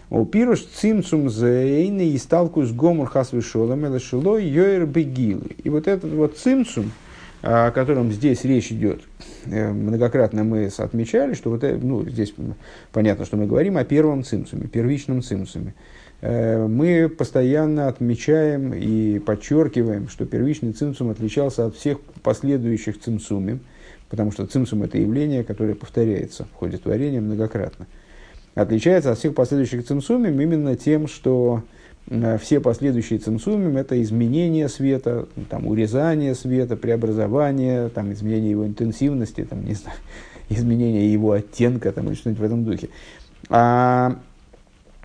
У 0.10 0.24
пируш 0.26 0.62
цимцум 0.62 1.30
зейны 1.30 2.10
и 2.10 2.18
сталку 2.18 2.64
с 2.64 2.72
гомур 2.72 3.08
хасвишолом 3.08 3.86
элашило 3.88 4.38
йоэр 4.38 4.86
бегилы. 4.86 5.56
И 5.64 5.70
вот 5.70 5.88
этот 5.88 6.12
вот 6.14 6.38
цимцум, 6.38 6.92
о 7.46 7.70
котором 7.70 8.12
здесь 8.12 8.44
речь 8.44 8.72
идет, 8.72 9.04
э, 9.46 9.72
многократно 9.72 10.44
мы 10.44 10.66
отмечали, 10.76 11.36
что 11.36 11.52
вот, 11.52 11.62
ну, 11.62 12.04
здесь 12.10 12.34
понятно, 12.92 13.24
что 13.24 13.38
мы 13.38 13.46
говорим 13.46 13.78
о 13.78 13.86
первом 13.86 14.24
цимцуме, 14.24 14.68
первичном 14.68 15.22
цимцуме. 15.22 15.76
Э, 16.22 16.66
мы 16.66 17.08
постоянно 17.08 17.88
отмечаем 17.88 18.74
и 18.74 19.20
подчеркиваем, 19.20 20.10
что 20.10 20.26
первичный 20.26 20.72
цимцум 20.74 21.12
отличался 21.12 21.68
от 21.68 21.76
всех 21.76 22.02
последующих 22.24 23.00
цимцумим, 23.00 23.60
потому 24.10 24.32
что 24.32 24.48
цимсум– 24.48 24.82
это 24.84 24.98
явление, 24.98 25.44
которое 25.44 25.76
повторяется 25.76 26.46
в 26.46 26.54
ходе 26.56 26.78
творения 26.78 27.22
многократно. 27.22 27.86
Отличается 28.56 29.12
от 29.12 29.20
всех 29.20 29.36
последующих 29.36 29.86
цимсумим 29.86 30.42
именно 30.42 30.76
тем, 30.76 31.08
что 31.08 31.62
э, 31.62 31.85
все 32.40 32.60
последующие 32.60 33.20
цимсумим– 33.20 33.78
это 33.78 34.02
изменение 34.02 34.70
света, 34.70 35.28
там, 35.50 35.68
урезание 35.68 36.36
света, 36.36 36.76
преобразование, 36.76 37.90
там, 37.90 38.14
изменение 38.14 38.52
его 38.52 38.66
интенсивности, 38.66 39.44
там, 39.44 39.66
не 39.66 39.74
знаю, 39.74 39.98
изменение 40.50 41.12
его 41.12 41.32
оттенка 41.32 41.92
там, 41.92 42.08
или 42.08 42.16
что-нибудь 42.16 42.42
в 42.42 42.46
этом 42.46 42.64
духе. 42.64 42.90
А, 43.50 44.20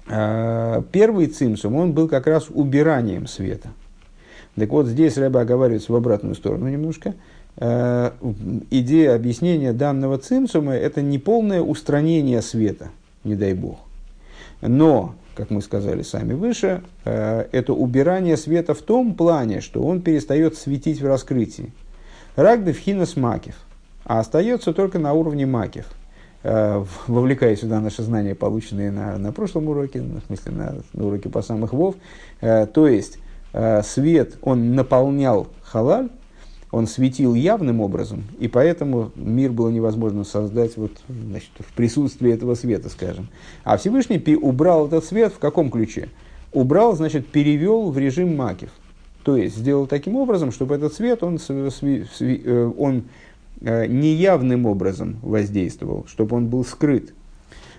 а 0.08 0.82
первый 0.92 1.28
цимсум, 1.28 1.76
он 1.76 1.92
был 1.92 2.08
как 2.08 2.26
раз 2.26 2.48
убиранием 2.50 3.26
света. 3.26 3.68
Так 4.56 4.68
вот, 4.70 4.86
здесь 4.86 5.16
Рэба 5.16 5.40
оговаривается 5.40 5.92
в 5.92 5.96
обратную 5.96 6.34
сторону 6.34 6.68
немножко– 6.68 7.14
Э, 7.56 8.12
идея 8.70 9.14
объяснения 9.14 9.72
данного 9.72 10.16
цимсума– 10.18 10.72
это 10.74 11.02
не 11.02 11.18
полное 11.18 11.60
устранение 11.60 12.40
света, 12.42 12.88
не 13.22 13.34
дай 13.34 13.52
бог. 13.52 13.78
Но, 14.62 15.14
как 15.40 15.50
мы 15.50 15.62
сказали 15.62 16.02
сами 16.02 16.34
выше, 16.34 16.82
э, 17.04 17.46
это 17.50 17.72
убирание 17.72 18.36
света 18.36 18.74
в 18.74 18.82
том 18.82 19.14
плане, 19.14 19.60
что 19.60 19.82
он 19.82 20.02
перестает 20.02 20.56
светить 20.56 21.00
в 21.00 21.06
раскрытии. 21.06 21.72
Рагдев 22.36 22.78
хинас 22.78 23.16
макев, 23.16 23.54
а 24.04 24.20
остается 24.20 24.74
только 24.74 24.98
на 24.98 25.14
уровне 25.14 25.46
макев 25.46 25.86
э,– 26.42 26.84
вовлекая 27.06 27.56
сюда 27.56 27.80
наши 27.80 28.02
знания, 28.02 28.34
полученные 28.34 28.90
на, 28.90 29.16
на 29.16 29.32
прошлом 29.32 29.68
уроке, 29.68 30.02
в 30.02 30.20
смысле 30.26 30.52
на, 30.52 30.74
на 30.92 31.06
уроке 31.06 31.30
по 31.30 31.40
самых 31.40 31.72
вов. 31.72 31.94
То 32.40 32.86
есть, 32.86 33.18
свет, 33.82 34.38
он 34.42 34.74
наполнял 34.76 35.48
халаль, 35.62 36.08
он 36.72 36.86
светил 36.86 37.34
явным 37.34 37.80
образом, 37.80 38.24
и 38.38 38.46
поэтому 38.46 39.10
мир 39.16 39.50
было 39.50 39.70
невозможно 39.70 40.24
создать 40.24 40.76
вот, 40.76 40.92
значит, 41.08 41.50
в 41.58 41.72
присутствии 41.72 42.32
этого 42.32 42.54
света, 42.54 42.88
скажем. 42.88 43.28
А 43.64 43.76
Всевышний 43.76 44.22
убрал 44.36 44.86
этот 44.86 45.04
свет 45.04 45.32
в 45.32 45.38
каком 45.38 45.70
ключе? 45.70 46.08
Убрал, 46.52 46.94
значит, 46.94 47.28
перевел 47.28 47.90
в 47.90 47.98
режим 47.98 48.36
макив. 48.36 48.70
То 49.24 49.36
есть 49.36 49.56
сделал 49.56 49.86
таким 49.86 50.16
образом, 50.16 50.52
чтобы 50.52 50.76
этот 50.76 50.94
свет, 50.94 51.22
он, 51.22 51.38
э, 51.48 52.72
он 52.78 53.04
э, 53.60 53.86
неявным 53.86 54.66
образом 54.66 55.18
воздействовал, 55.22 56.06
чтобы 56.06 56.36
он 56.36 56.46
был 56.46 56.64
скрыт. 56.64 57.12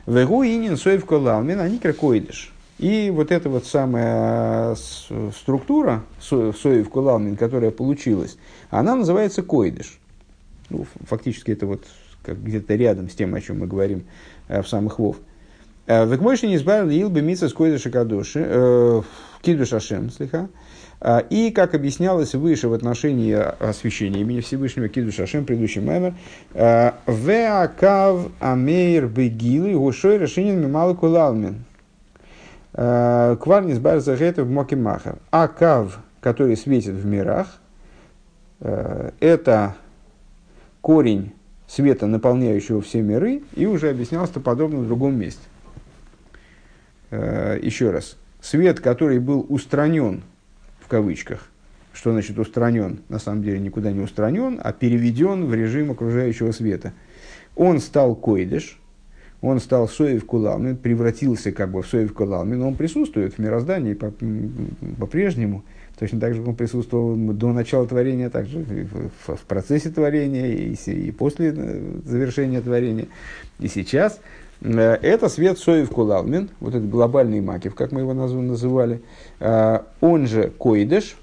Вегу 0.05 0.43
инин 0.43 0.77
соев 0.77 1.05
колалмин, 1.05 1.59
они 1.59 1.77
кракоидыш. 1.77 2.53
И 2.81 3.11
вот 3.11 3.31
эта 3.31 3.47
вот 3.47 3.67
самая 3.67 4.75
структура 5.37 6.03
соев 6.19 6.89
кулалмин, 6.89 7.37
которая 7.37 7.69
получилась, 7.69 8.37
она 8.71 8.95
называется 8.95 9.43
койдыш. 9.43 9.99
Ну, 10.71 10.87
фактически 11.07 11.51
это 11.51 11.67
вот 11.67 11.83
как 12.23 12.43
где-то 12.43 12.73
рядом 12.73 13.07
с 13.07 13.13
тем, 13.13 13.35
о 13.35 13.41
чем 13.41 13.59
мы 13.59 13.67
говорим 13.67 14.05
э, 14.47 14.63
в 14.63 14.67
самых 14.67 14.97
вов. 14.97 15.17
Э, 15.85 16.07
Векмойши 16.07 16.47
не 16.47 16.55
избавил 16.55 16.89
Илбе 16.89 17.21
Мица 17.21 17.49
с 17.49 17.53
койдыша 17.53 17.91
кадуши, 17.91 18.43
э, 18.43 19.01
кидуш 19.43 19.73
Ашем, 19.73 20.09
слегка. 20.09 20.49
И, 21.31 21.51
как 21.55 21.73
объяснялось 21.73 22.35
выше 22.35 22.67
в 22.67 22.73
отношении 22.73 23.33
освящения 23.33 24.21
имени 24.21 24.41
Всевышнего 24.41 24.87
Кидуш 24.87 25.19
Ашем, 25.19 25.45
предыдущий 25.45 25.81
мемер, 25.81 26.13
Веакав 26.53 28.27
Амейр 28.39 29.07
Бегилы 29.07 29.73
Гушой 29.73 30.19
Рашинин 30.19 30.61
Мималы 30.61 30.93
Кулалмин. 30.93 31.65
Э, 32.73 33.35
Кварнис 33.39 33.79
Барзагетов 33.79 34.47
Мокимахар. 34.47 35.17
А 35.29 35.47
кав, 35.47 35.99
который 36.21 36.55
светит 36.55 36.93
в 36.93 37.05
мирах, 37.05 37.59
э, 38.61 39.11
это 39.19 39.75
корень 40.81 41.33
света, 41.67 42.07
наполняющего 42.07 42.81
все 42.81 43.01
миры, 43.01 43.43
и 43.55 43.65
уже 43.65 43.89
объяснялось-то 43.89 44.39
подобно 44.39 44.79
в 44.79 44.87
другом 44.87 45.17
месте. 45.17 45.43
Э, 47.09 47.59
еще 47.61 47.91
раз. 47.91 48.17
Свет, 48.41 48.79
который 48.79 49.19
был 49.19 49.45
устранен, 49.49 50.23
в 50.79 50.87
кавычках, 50.87 51.47
что 51.93 52.11
значит 52.11 52.39
устранен? 52.39 53.01
На 53.09 53.19
самом 53.19 53.43
деле 53.43 53.59
никуда 53.59 53.91
не 53.91 53.99
устранен, 53.99 54.59
а 54.63 54.71
переведен 54.71 55.45
в 55.45 55.53
режим 55.53 55.91
окружающего 55.91 56.51
света. 56.51 56.93
Он 57.55 57.79
стал 57.79 58.15
койдыш, 58.15 58.80
он 59.41 59.59
стал 59.59 59.87
Соев 59.87 60.25
Кулалмин, 60.25 60.77
превратился 60.77 61.51
как 61.51 61.71
бы 61.71 61.81
в 61.81 61.87
Соев 61.87 62.13
Кулалмин, 62.13 62.61
он 62.61 62.75
присутствует 62.75 63.33
в 63.33 63.39
мироздании 63.39 63.93
по- 63.93 64.13
по-прежнему, 64.99 65.63
точно 65.97 66.19
так 66.19 66.33
же, 66.33 66.39
как 66.39 66.49
он 66.49 66.55
присутствовал 66.55 67.15
до 67.15 67.51
начала 67.51 67.87
творения, 67.87 68.29
также 68.29 68.59
в, 68.59 69.35
в 69.35 69.41
процессе 69.47 69.89
творения 69.89 70.47
и, 70.47 70.75
и 70.91 71.11
после 71.11 71.53
э, 71.55 71.99
завершения 72.05 72.61
творения, 72.61 73.07
и 73.59 73.67
сейчас. 73.67 74.19
Э, 74.61 74.97
это 75.01 75.27
свет 75.27 75.57
Соев 75.57 75.89
Кулалмин, 75.89 76.49
вот 76.59 76.75
этот 76.75 76.89
глобальный 76.89 77.41
макив, 77.41 77.73
как 77.73 77.91
мы 77.91 78.01
его 78.01 78.13
называли, 78.13 79.01
э, 79.39 79.79
он 80.01 80.27
же 80.27 80.51
Койдеш, 80.57 81.15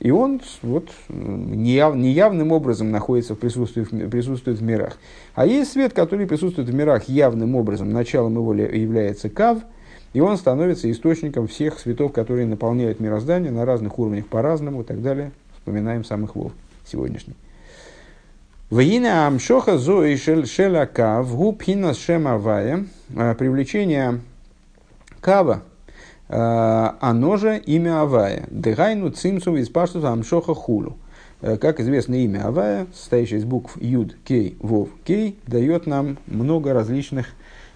и 0.00 0.10
он 0.10 0.40
вот, 0.62 0.90
неяв, 1.08 1.94
неявным 1.94 2.52
образом 2.52 2.90
находится 2.90 3.34
в 3.34 3.38
присутствии, 3.38 3.84
присутствует 3.84 4.58
в 4.58 4.62
мирах. 4.62 4.98
А 5.34 5.46
есть 5.46 5.72
свет, 5.72 5.92
который 5.92 6.26
присутствует 6.26 6.68
в 6.68 6.74
мирах 6.74 7.08
явным 7.08 7.56
образом. 7.56 7.90
Началом 7.92 8.34
его 8.34 8.54
является 8.54 9.28
Кав, 9.28 9.58
и 10.12 10.20
он 10.20 10.36
становится 10.36 10.90
источником 10.90 11.46
всех 11.48 11.78
светов, 11.78 12.12
которые 12.12 12.46
наполняют 12.46 13.00
мироздание 13.00 13.50
на 13.50 13.64
разных 13.64 13.98
уровнях 13.98 14.26
по-разному 14.26 14.82
и 14.82 14.84
так 14.84 15.02
далее. 15.02 15.32
Вспоминаем 15.58 16.04
самых 16.04 16.36
вов 16.36 16.52
сегодняшний. 16.86 17.34
Вина 18.70 19.26
амшоха 19.26 19.78
зои 19.78 20.16
шеля 20.16 20.86
кав 20.86 21.34
губхина 21.34 21.94
шемавая. 21.94 22.86
А, 23.16 23.34
привлечение 23.34 24.20
кава, 25.20 25.62
оно 26.28 27.36
же 27.36 27.58
имя 27.58 28.00
Авая. 28.00 28.46
Дегайну 28.50 29.10
цимцу 29.10 29.56
из 29.56 29.68
паштуса 29.68 30.10
амшоха 30.10 30.54
хулу. 30.54 30.96
Э, 31.44 31.58
как 31.58 31.78
известно, 31.78 32.14
имя 32.14 32.46
Авая, 32.46 32.86
состоящее 32.94 33.38
из 33.38 33.44
букв 33.44 33.76
Юд, 33.78 34.16
Кей, 34.24 34.56
Вов, 34.60 34.88
Кей, 35.04 35.38
дает 35.46 35.86
нам 35.86 36.16
много 36.26 36.72
различных 36.72 37.26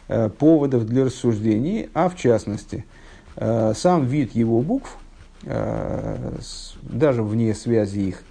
э, 0.08 0.30
поводов 0.30 0.86
для 0.86 1.04
рассуждений, 1.04 1.90
а 1.92 2.08
в 2.08 2.16
частности, 2.16 2.86
э, 3.36 3.74
сам 3.76 4.06
вид 4.06 4.34
его 4.34 4.62
букв, 4.62 4.96
даже 6.82 7.22
вне 7.22 7.54
связи 7.54 8.00
их 8.00 8.24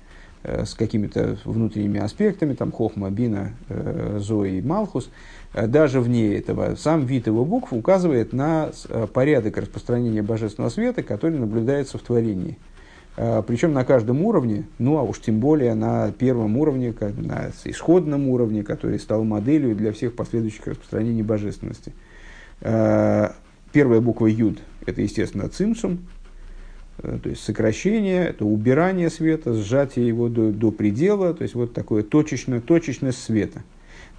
с 0.44 0.74
какими-то 0.74 1.38
внутренними 1.46 2.02
аспектами, 2.02 2.54
там 2.54 2.74
Хохма, 2.74 3.10
Бина, 3.10 3.54
Зои 4.18 4.58
и 4.58 4.62
Малхус, 4.62 5.10
даже 5.66 6.02
вне 6.02 6.36
этого, 6.36 6.76
сам 6.76 7.06
вид 7.06 7.28
его 7.28 7.46
букв 7.46 7.74
указывает 7.74 8.34
на 8.34 8.72
порядок 9.14 9.58
распространения 9.58 10.22
божественного 10.22 10.70
света, 10.70 11.02
который 11.02 11.40
наблюдается 11.40 11.98
в 11.98 12.02
творении– 12.02 12.58
а, 13.20 13.42
Причем 13.42 13.74
на 13.74 13.84
каждом 13.84 14.22
уровне, 14.22 14.68
ну 14.78 14.98
а 14.98 15.02
уж 15.02 15.20
тем 15.20 15.40
более 15.40 15.74
на 15.74 16.12
первом 16.12 16.56
уровне, 16.56 16.94
на 17.18 17.52
исходном 17.66 18.30
уровне, 18.30 18.64
который 18.64 19.00
стал 19.00 19.24
моделью 19.24 19.76
для 19.76 19.92
всех 19.92 20.16
последующих 20.16 20.68
распространений 20.68 21.24
божественности. 21.24 21.94
Первая 22.60 24.02
буква 24.02 24.28
Юд– 24.28 24.60
это, 24.86 25.02
естественно, 25.02 25.50
цимсум, 25.50 26.08
э, 27.00 27.20
то 27.22 27.30
есть 27.30 27.44
сокращение, 27.44 28.28
это 28.28 28.46
убирание 28.46 29.10
света, 29.10 29.54
сжатие 29.54 30.08
его 30.08 30.30
до, 30.30 30.52
до 30.52 30.72
предела, 30.72 31.34
то 31.34 31.44
есть 31.44 31.54
вот 31.54 31.74
такое 31.74 32.02
точечное, 32.02 32.62
точечность 32.62 33.22
света. 33.22 33.64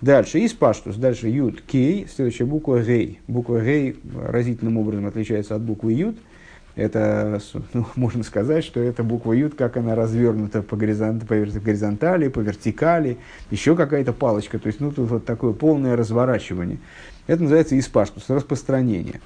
Дальше, 0.01 0.39
из 0.39 0.53
паштус, 0.53 0.97
дальше 0.97 1.29
Юд, 1.29 1.61
Кей, 1.63 2.07
следующая 2.09 2.45
буква 2.45 2.83
Гей. 2.83 3.21
Буква 3.27 3.61
Гей 3.61 3.99
разительным 4.15 4.79
образом 4.79 5.07
отличается 5.07 5.55
от 5.55 5.63
буквы 5.63 5.93
Юд– 5.93 6.17
это, 6.79 7.41
ну, 7.73 7.87
можно 7.97 8.23
сказать, 8.23 8.65
что 8.65 8.79
эта 8.79 9.03
буква 9.03 9.33
Ют, 9.33 9.57
как 9.57 9.77
она 9.77 9.97
развернута 9.97 10.63
по, 10.63 10.77
горизонт, 10.77 11.27
по 11.27 11.35
горизонтали, 11.35 12.29
по 12.29 12.39
вертикали, 12.39 13.19
еще 13.51 13.75
какая-то 13.75 14.13
палочка, 14.13 14.61
то 14.61 14.69
есть, 14.69 14.79
ну, 14.79 14.93
тут 14.93 15.11
вот 15.11 15.25
такое 15.25 15.53
полное 15.53 15.97
разворачивание. 15.97 16.79
Это 17.27 17.43
называется 17.43 17.77
испаштус, 17.77 18.31
распространение. 18.31 19.21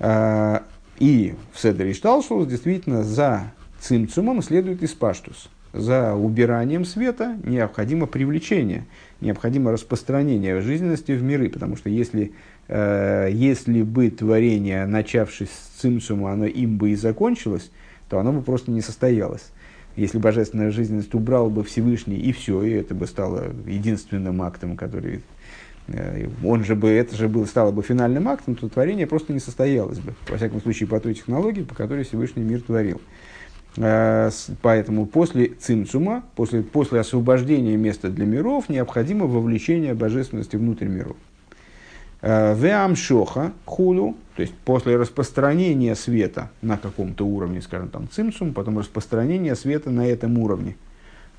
А, 0.00 0.64
и 0.98 1.36
в 1.52 1.60
Седере 1.60 1.94
Шталшус 1.94 2.48
действительно 2.48 3.04
за 3.04 3.52
цимцумом 3.78 4.42
следует 4.42 4.82
испаштус. 4.82 5.48
За 5.76 6.14
убиранием 6.14 6.84
света 6.84 7.38
необходимо 7.44 8.06
привлечение, 8.06 8.86
необходимо 9.20 9.72
распространение 9.72 10.60
жизненности 10.60 11.12
в 11.12 11.22
миры, 11.22 11.50
потому 11.50 11.76
что 11.76 11.90
если 11.90 12.32
Э, 12.68 13.28
если 13.30 13.82
бы 13.82 14.10
творение, 14.10 14.86
начавшись 14.86 15.50
с 15.50 15.80
цимсума, 15.80 16.32
оно 16.32 16.46
им 16.46 16.78
бы 16.78 16.90
и 16.90 16.96
закончилось, 16.96 17.70
то 18.08 18.18
оно 18.18 18.32
бы 18.32 18.42
просто 18.42 18.70
не 18.70 18.80
состоялось. 18.80 19.52
Если 19.94 20.18
божественная 20.18 20.70
жизненность 20.70 21.14
убрал 21.14 21.48
бы 21.48 21.64
Всевышний, 21.64 22.16
и 22.16 22.32
все, 22.32 22.62
и 22.62 22.70
это 22.70 22.94
бы 22.94 23.06
стало 23.06 23.44
единственным 23.66 24.42
актом, 24.42 24.76
который... 24.76 25.22
Э, 25.88 26.28
он 26.44 26.64
же 26.64 26.74
бы, 26.74 26.90
это 26.90 27.16
же 27.16 27.28
было, 27.28 27.44
стало 27.44 27.70
бы 27.70 27.82
финальным 27.82 28.28
актом, 28.28 28.56
то 28.56 28.68
творение 28.68 29.06
просто 29.06 29.32
не 29.32 29.40
состоялось 29.40 30.00
бы. 30.00 30.14
Во 30.28 30.36
всяком 30.36 30.60
случае, 30.60 30.88
по 30.88 30.98
той 30.98 31.14
технологии, 31.14 31.62
по 31.62 31.74
которой 31.74 32.04
Всевышний 32.04 32.42
мир 32.42 32.62
творил. 32.62 33.00
Поэтому 33.76 35.06
после 35.06 35.48
цимцума, 35.48 36.24
после, 36.34 36.62
после 36.62 37.00
освобождения 37.00 37.76
места 37.76 38.08
для 38.08 38.24
миров, 38.24 38.68
необходимо 38.68 39.26
вовлечение 39.26 39.94
божественности 39.94 40.56
внутрь 40.56 40.86
миров. 40.86 41.16
Э, 42.22 42.54
Веамшоха 42.54 43.52
хулу, 43.66 44.16
то 44.34 44.42
есть 44.42 44.54
после 44.64 44.96
распространения 44.96 45.94
света 45.94 46.50
на 46.62 46.78
каком-то 46.78 47.26
уровне, 47.26 47.60
скажем 47.60 47.88
там 47.88 48.08
цимсум, 48.08 48.54
потом 48.54 48.78
распространение 48.78 49.54
света 49.54 49.90
на 49.90 50.06
этом 50.06 50.38
уровне. 50.38 50.76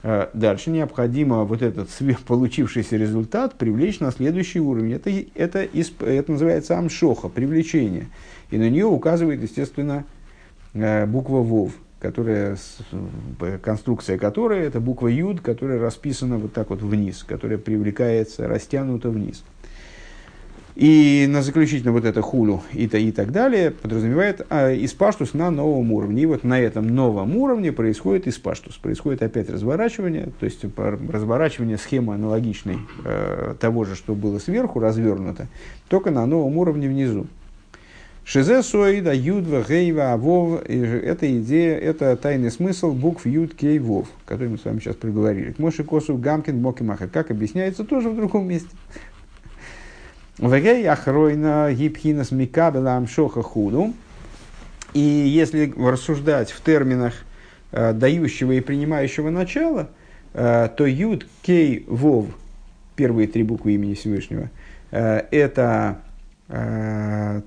Э, 0.03 0.27
дальше 0.33 0.69
необходимо 0.69 1.43
вот 1.43 1.61
этот 1.61 1.89
свет, 1.89 2.19
получившийся 2.27 2.97
результат 2.97 3.55
привлечь 3.55 3.99
на 3.99 4.11
следующий 4.11 4.59
уровень. 4.59 4.93
Это, 4.93 5.11
это, 5.35 5.59
это 5.59 6.31
называется 6.31 6.77
амшоха, 6.77 7.29
привлечение. 7.29 8.07
И 8.51 8.57
на 8.57 8.69
нее 8.69 8.85
указывает, 8.85 9.41
естественно, 9.41 10.05
э, 10.73 11.05
буква 11.05 11.39
ВОВ, 11.39 11.73
которая, 12.07 12.57
конструкция 13.61 14.17
которой 14.17 14.61
это 14.61 14.79
буква 14.79 15.07
Юд, 15.07 15.41
которая 15.41 15.77
расписана 15.77 16.37
вот 16.37 16.53
так 16.53 16.69
вот 16.69 16.81
вниз, 16.81 17.25
которая 17.27 17.57
привлекается, 17.57 18.47
растянута 18.47 19.09
вниз. 19.09 19.43
И 20.75 21.25
на 21.27 21.41
заключительно 21.41 21.91
вот 21.91 22.05
это 22.05 22.21
хулю 22.21 22.61
и, 22.71 22.87
то, 22.87 22.97
и 22.97 23.11
так 23.11 23.31
далее 23.31 23.71
подразумевает 23.71 24.45
а, 24.49 24.71
испаштус 24.73 25.33
на 25.33 25.49
новом 25.51 25.91
уровне. 25.91 26.21
И 26.21 26.25
вот 26.27 26.43
на 26.43 26.61
этом 26.61 26.87
новом 26.87 27.35
уровне 27.35 27.71
происходит 27.73 28.27
испаштус. 28.27 28.77
Происходит 28.77 29.21
опять 29.23 29.49
разворачивание, 29.49 30.29
то 30.39 30.45
есть 30.45 30.63
разворачивание 30.75 31.77
схемы 31.77 32.13
аналогичной 32.13 32.77
э, 33.03 33.55
того 33.59 33.85
же, 33.85 33.95
что 33.95 34.13
было 34.13 34.37
сверху 34.37 34.79
развернуто, 34.79 35.47
только 35.89 36.11
на 36.11 36.25
новом 36.27 36.57
уровне 36.57 36.87
внизу. 36.87 37.25
Шизе 38.27 38.61
соида 38.61 39.13
юдва 39.13 39.63
гейва 39.63 40.11
авов. 40.11 40.61
Это 40.65 41.39
идея, 41.39 41.77
это 41.77 42.13
тайный 42.17 42.51
смысл 42.51 42.91
букв 42.91 43.25
юд 43.25 43.53
кей 43.55 43.79
вов, 43.79 44.09
который 44.25 44.49
мы 44.49 44.57
с 44.57 44.65
вами 44.65 44.79
сейчас 44.79 44.97
проговорили. 44.97 45.55
Моши 45.57 45.85
косу 45.85 46.17
гамкин 46.17 46.61
моки 46.61 46.83
махер. 46.83 47.07
Как 47.07 47.31
объясняется 47.31 47.85
тоже 47.85 48.09
в 48.09 48.17
другом 48.17 48.49
месте. 48.49 48.67
Вегей 50.39 50.85
ахройна 50.89 51.71
гипхинас 51.71 52.31
микабела 52.31 52.97
амшоха 52.97 53.41
худу. 53.41 53.93
И 54.93 54.99
если 54.99 55.73
рассуждать 55.77 56.51
в 56.51 56.61
терминах 56.61 57.13
э, 57.71 57.93
дающего 57.93 58.51
и 58.51 58.59
принимающего 58.59 59.29
начала, 59.29 59.87
э, 60.33 60.67
то 60.75 60.85
Юд, 60.85 61.25
Кей, 61.43 61.85
Вов, 61.87 62.25
первые 62.97 63.29
три 63.29 63.43
буквы 63.43 63.75
имени 63.75 63.93
Всевышнего, 63.93 64.49
э, 64.91 65.21
это 65.31 66.01
э, 66.49 67.41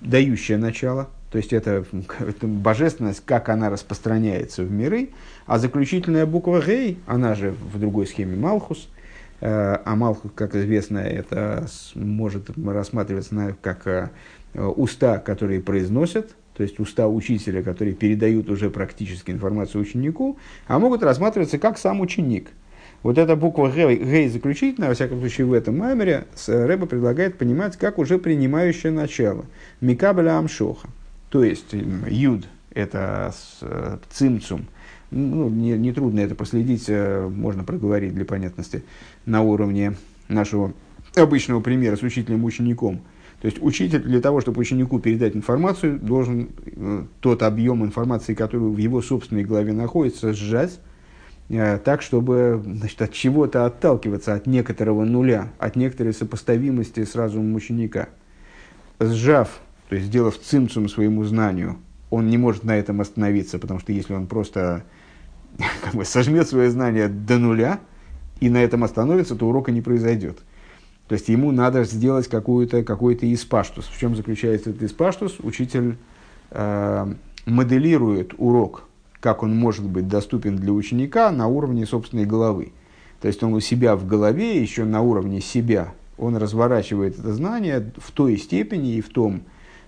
дающее 0.00 0.58
начало, 0.58 1.10
то 1.30 1.38
есть 1.38 1.52
это, 1.52 1.84
это 2.20 2.46
божественность, 2.46 3.22
как 3.24 3.48
она 3.48 3.70
распространяется 3.70 4.62
в 4.62 4.70
миры, 4.70 5.10
а 5.46 5.58
заключительная 5.58 6.26
буква 6.26 6.60
Гей, 6.60 6.98
она 7.06 7.34
же 7.34 7.52
в 7.52 7.78
другой 7.78 8.06
схеме 8.06 8.36
Малхус– 8.36 8.88
Э, 9.42 9.78
а 9.84 9.96
Малхут, 9.96 10.32
как 10.36 10.54
известно, 10.54 10.98
это 10.98 11.66
может 11.96 12.48
рассматриваться 12.64 13.56
как 13.60 13.86
э, 13.88 14.08
уста, 14.54 15.18
которые 15.18 15.60
произносят, 15.60 16.36
то 16.54 16.62
есть 16.62 16.78
уста 16.78 17.08
учителя, 17.08 17.64
которые 17.64 17.94
передают 17.94 18.48
уже 18.48 18.70
практически 18.70 19.32
информацию 19.32 19.82
ученику, 19.82 20.38
а 20.68 20.78
могут 20.78 21.02
рассматриваться 21.02 21.58
как 21.58 21.76
сам 21.76 22.00
ученик. 22.00 22.50
Вот 23.02 23.18
эта 23.18 23.34
буква 23.34 23.70
Гей 23.70 24.28
заключительная, 24.28 24.88
во 24.88 24.94
всяком 24.94 25.18
случае 25.18 25.46
в 25.46 25.52
этом 25.52 25.78
маймере, 25.78 26.26
Рэба 26.46 26.86
предлагает 26.86 27.36
понимать 27.36 27.76
как 27.76 27.98
уже 27.98 28.18
принимающее 28.18 28.92
начало. 28.92 29.44
Микабеля 29.80 30.38
Амшоха. 30.38 30.88
То 31.30 31.42
есть 31.42 31.72
Юд– 31.72 32.46
это 32.74 33.34
э, 33.62 33.98
цимцум– 34.10 34.66
ну, 35.12 35.48
не, 35.50 35.72
не 35.72 35.92
трудно 35.92 36.20
это 36.20 36.34
проследить, 36.34 36.86
э, 36.88 37.28
можно 37.28 37.64
проговорить 37.64 38.14
для 38.14 38.24
понятности 38.24 38.82
на 39.26 39.42
уровне 39.42 39.94
нашего 40.28 40.72
обычного 41.14 41.60
примера 41.60 41.96
с 41.96 42.02
учителем 42.02 42.44
учеником. 42.44 43.02
То 43.40 43.46
есть 43.46 43.58
учитель 43.60 44.00
для 44.00 44.20
того, 44.20 44.40
чтобы 44.40 44.60
ученику 44.60 44.98
передать 45.00 45.36
информацию, 45.36 45.98
должен 45.98 46.48
э, 46.64 47.04
тот 47.20 47.42
объем 47.42 47.84
информации, 47.84 48.34
который 48.34 48.70
в 48.70 48.78
его 48.78 49.02
собственной 49.02 49.44
голове 49.44 49.72
находится, 49.72 50.32
сжать 50.32 50.72
э, 50.72 50.91
так, 51.48 52.02
чтобы 52.02 52.62
значит, 52.64 53.02
от 53.02 53.12
чего-то 53.12 53.66
отталкиваться, 53.66 54.34
от 54.34 54.46
некоторого 54.46 55.04
нуля, 55.04 55.52
от 55.58 55.76
некоторой 55.76 56.14
сопоставимости 56.14 57.04
с 57.04 57.14
разумом 57.14 57.54
ученика. 57.54 58.08
Сжав, 59.00 59.60
то 59.88 59.96
есть 59.96 60.08
сделав 60.08 60.38
цимцум 60.38 60.88
своему 60.88 61.24
знанию, 61.24 61.78
он 62.10 62.28
не 62.28 62.38
может 62.38 62.64
на 62.64 62.76
этом 62.76 63.00
остановиться, 63.00 63.58
потому 63.58 63.80
что 63.80 63.92
если 63.92 64.14
он 64.14 64.26
просто 64.26 64.84
как 65.84 65.94
бы, 65.94 66.04
сожмет 66.04 66.48
свое 66.48 66.70
знание 66.70 67.08
до 67.08 67.38
нуля 67.38 67.80
и 68.40 68.48
на 68.48 68.62
этом 68.62 68.84
остановится, 68.84 69.36
то 69.36 69.46
урока 69.46 69.72
не 69.72 69.82
произойдет. 69.82 70.38
То 71.08 71.14
есть 71.14 71.28
ему 71.28 71.52
надо 71.52 71.84
сделать 71.84 72.28
какую-то, 72.28 72.84
какой-то 72.84 73.30
испаштус. 73.32 73.86
В 73.86 73.98
чем 73.98 74.16
заключается 74.16 74.70
этот 74.70 74.82
испаштус? 74.82 75.38
Учитель 75.40 75.96
э, 76.50 77.14
моделирует 77.44 78.34
урок, 78.38 78.88
как 79.22 79.44
он 79.44 79.56
может 79.56 79.86
быть 79.86 80.08
доступен 80.08 80.56
для 80.56 80.72
ученика 80.72 81.30
на 81.30 81.46
уровне 81.46 81.86
собственной 81.86 82.26
головы. 82.26 82.72
То 83.20 83.28
есть 83.28 83.40
он 83.44 83.54
у 83.54 83.60
себя 83.60 83.94
в 83.94 84.04
голове, 84.04 84.60
еще 84.60 84.84
на 84.84 85.00
уровне 85.00 85.40
себя, 85.40 85.94
он 86.18 86.36
разворачивает 86.36 87.16
это 87.18 87.32
знание 87.32 87.92
в 87.96 88.10
той 88.10 88.36
степени 88.36 88.96
и 88.96 89.00
в 89.00 89.10
том, 89.10 89.42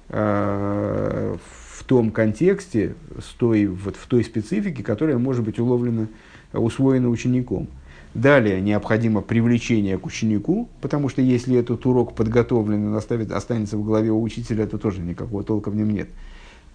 э, 0.08 1.36
в 1.76 1.84
том 1.84 2.12
контексте, 2.12 2.94
с 3.20 3.34
той, 3.34 3.66
вот, 3.66 3.96
в 3.96 4.06
той 4.06 4.22
специфике, 4.22 4.84
которая 4.84 5.18
может 5.18 5.44
быть 5.44 5.58
уловлена, 5.58 6.06
усвоена 6.52 7.08
учеником. 7.08 7.66
Далее 8.14 8.60
необходимо 8.60 9.20
привлечение 9.20 9.98
к 9.98 10.06
ученику, 10.06 10.68
потому 10.80 11.08
что 11.08 11.20
если 11.22 11.56
этот 11.56 11.84
урок 11.86 12.14
подготовлен 12.14 12.94
и 12.94 13.32
останется 13.32 13.76
в 13.76 13.84
голове 13.84 14.12
у 14.12 14.22
учителя, 14.22 14.68
то 14.68 14.78
тоже 14.78 15.00
никакого 15.00 15.42
толка 15.42 15.70
в 15.70 15.74
нем 15.74 15.90
нет. 15.90 16.08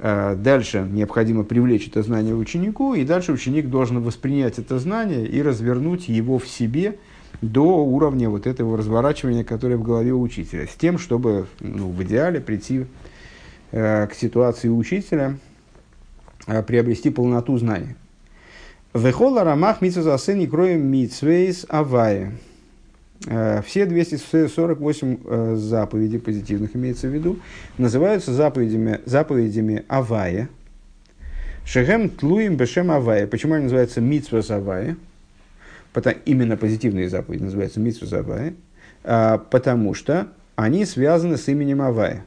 Э, 0.01 0.35
дальше 0.35 0.87
необходимо 0.89 1.43
привлечь 1.43 1.87
это 1.87 2.01
знание 2.03 2.33
ученику, 2.33 2.93
и 2.93 3.03
дальше 3.03 3.33
ученик 3.33 3.69
должен 3.69 4.01
воспринять 4.01 4.57
это 4.57 4.79
знание 4.79 5.27
и 5.27 5.41
развернуть 5.41 6.07
его 6.07 6.39
в 6.39 6.47
себе 6.47 6.97
до 7.41 7.83
уровня 7.83 8.29
вот 8.29 8.47
этого 8.47 8.77
разворачивания, 8.77 9.43
которое 9.43 9.75
в 9.75 9.83
голове 9.83 10.13
учителя, 10.13 10.67
с 10.67 10.75
тем, 10.75 10.97
чтобы 10.97 11.47
ну, 11.59 11.89
в 11.89 12.01
идеале 12.03 12.39
прийти 12.39 12.85
э, 13.71 14.07
к 14.07 14.13
ситуации 14.13 14.69
учителя, 14.69 15.37
э, 16.47 16.63
приобрести 16.63 17.09
полноту 17.09 17.57
знания. 17.57 17.97
Вехола 18.93 19.43
рамах 19.43 19.81
митсвазасын 19.81 20.49
кроем 20.49 20.87
митсвейс 20.87 21.65
авая. 21.67 22.31
Э, 23.27 23.61
все 23.65 23.85
248 23.85 25.17
э, 25.25 25.55
заповедей 25.55 26.19
позитивных 26.19 26.75
имеется 26.75 27.07
в 27.07 27.13
виду, 27.13 27.39
называются 27.77 28.33
заповедями, 28.33 29.01
заповедями 29.05 29.83
Авая. 29.87 30.47
Шехем 31.65 32.09
тлуим 32.09 32.55
бешем 32.55 32.91
Авая. 32.91 33.27
Почему 33.27 33.55
они 33.55 33.63
называются 33.63 33.99
митсва 33.99 34.41
Авая? 34.55 34.95
Потому, 35.91 36.15
именно 36.25 36.55
позитивные 36.55 37.09
заповеди 37.09 37.43
называются 37.43 37.79
митсва 37.79 38.19
Авая. 38.19 38.53
А, 39.03 39.37
потому 39.37 39.93
что 39.93 40.29
они 40.55 40.85
связаны 40.85 41.37
с 41.37 41.47
именем 41.49 41.81
Авая. 41.81 42.23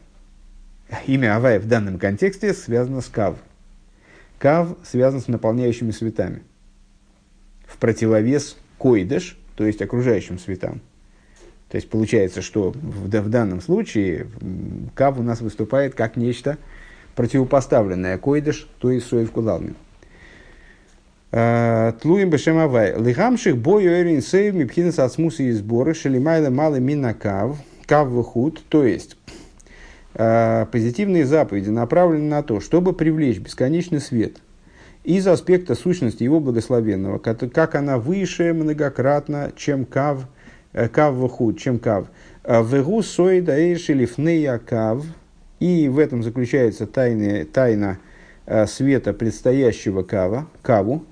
Имя 1.06 1.36
Авая 1.36 1.58
в 1.58 1.66
данном 1.66 1.98
контексте 1.98 2.52
связано 2.52 3.00
с 3.00 3.08
Кав. 3.08 3.36
Кав 4.38 4.76
связан 4.84 5.20
с 5.20 5.28
наполняющими 5.28 5.90
светами. 5.90 6.42
В 7.66 7.78
противовес 7.78 8.58
Койдыш– 8.76 9.38
то 9.56 9.64
есть 9.64 9.82
окружающим 9.82 10.38
светам. 10.38 10.80
То 11.68 11.76
есть 11.76 11.88
получается, 11.88 12.42
что 12.42 12.70
в, 12.70 13.08
в 13.08 13.28
данном 13.30 13.60
случае 13.60 14.26
Кав 14.94 15.18
у 15.18 15.22
нас 15.22 15.40
выступает 15.40 15.94
как 15.94 16.16
нечто 16.16 16.58
противопоставленное 17.14 18.18
койдыш, 18.18 18.68
то 18.78 18.90
есть 18.90 19.06
соев 19.06 19.30
кудалмин. 19.30 19.74
А, 21.30 21.92
тлуем 21.92 22.28
бешем 22.28 22.58
авай. 22.58 22.94
Лихамших 23.00 23.56
бой 23.56 23.86
эрин 23.86 24.20
сейв 24.20 24.54
мипхинес 24.54 24.98
ацмусы 24.98 25.44
и 25.44 25.52
сборы 25.52 25.94
шелимайла 25.94 26.50
малы 26.50 26.78
мина 26.78 27.14
кав, 27.14 27.56
кав 27.86 28.08
выхуд, 28.08 28.62
то 28.68 28.84
есть 28.84 29.16
а, 30.14 30.66
позитивные 30.66 31.24
заповеди 31.24 31.70
направлены 31.70 32.28
на 32.28 32.42
то, 32.42 32.60
чтобы 32.60 32.92
привлечь 32.92 33.38
бесконечный 33.38 34.00
свет– 34.00 34.38
из 35.04 35.26
аспекта 35.26 35.74
сущности 35.74 36.22
его 36.22 36.40
благословенного, 36.40 37.18
как 37.18 37.74
она 37.74 37.98
выше 37.98 38.52
многократно, 38.52 39.52
чем 39.56 39.84
кав, 39.84 40.26
э, 40.72 40.88
кав 40.88 41.14
вахуд, 41.14 41.58
чем 41.58 41.78
кав. 41.78 42.06
Э, 42.44 42.62
Вегу 42.62 43.02
сойда 43.02 43.58
эйшелифнея 43.58 44.58
кав, 44.58 45.04
и 45.58 45.88
в 45.88 45.98
этом 45.98 46.22
заключается 46.22 46.86
тайна, 46.86 47.44
тайна 47.44 47.98
э, 48.46 48.66
света 48.66 49.12
предстоящего 49.12 50.02
кава, 50.02 50.46
каву. 50.62 51.04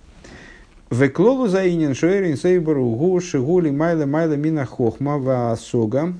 Веклолу 0.90 1.46
заинен 1.46 1.94
шоэрин 1.94 2.36
сейбару 2.36 2.84
гу 2.90 3.20
шигули 3.20 3.70
майла 3.70 4.06
майла 4.06 4.34
мина 4.34 4.66
хохма 4.66 5.18
ва 5.18 5.56
сога. 5.60 6.14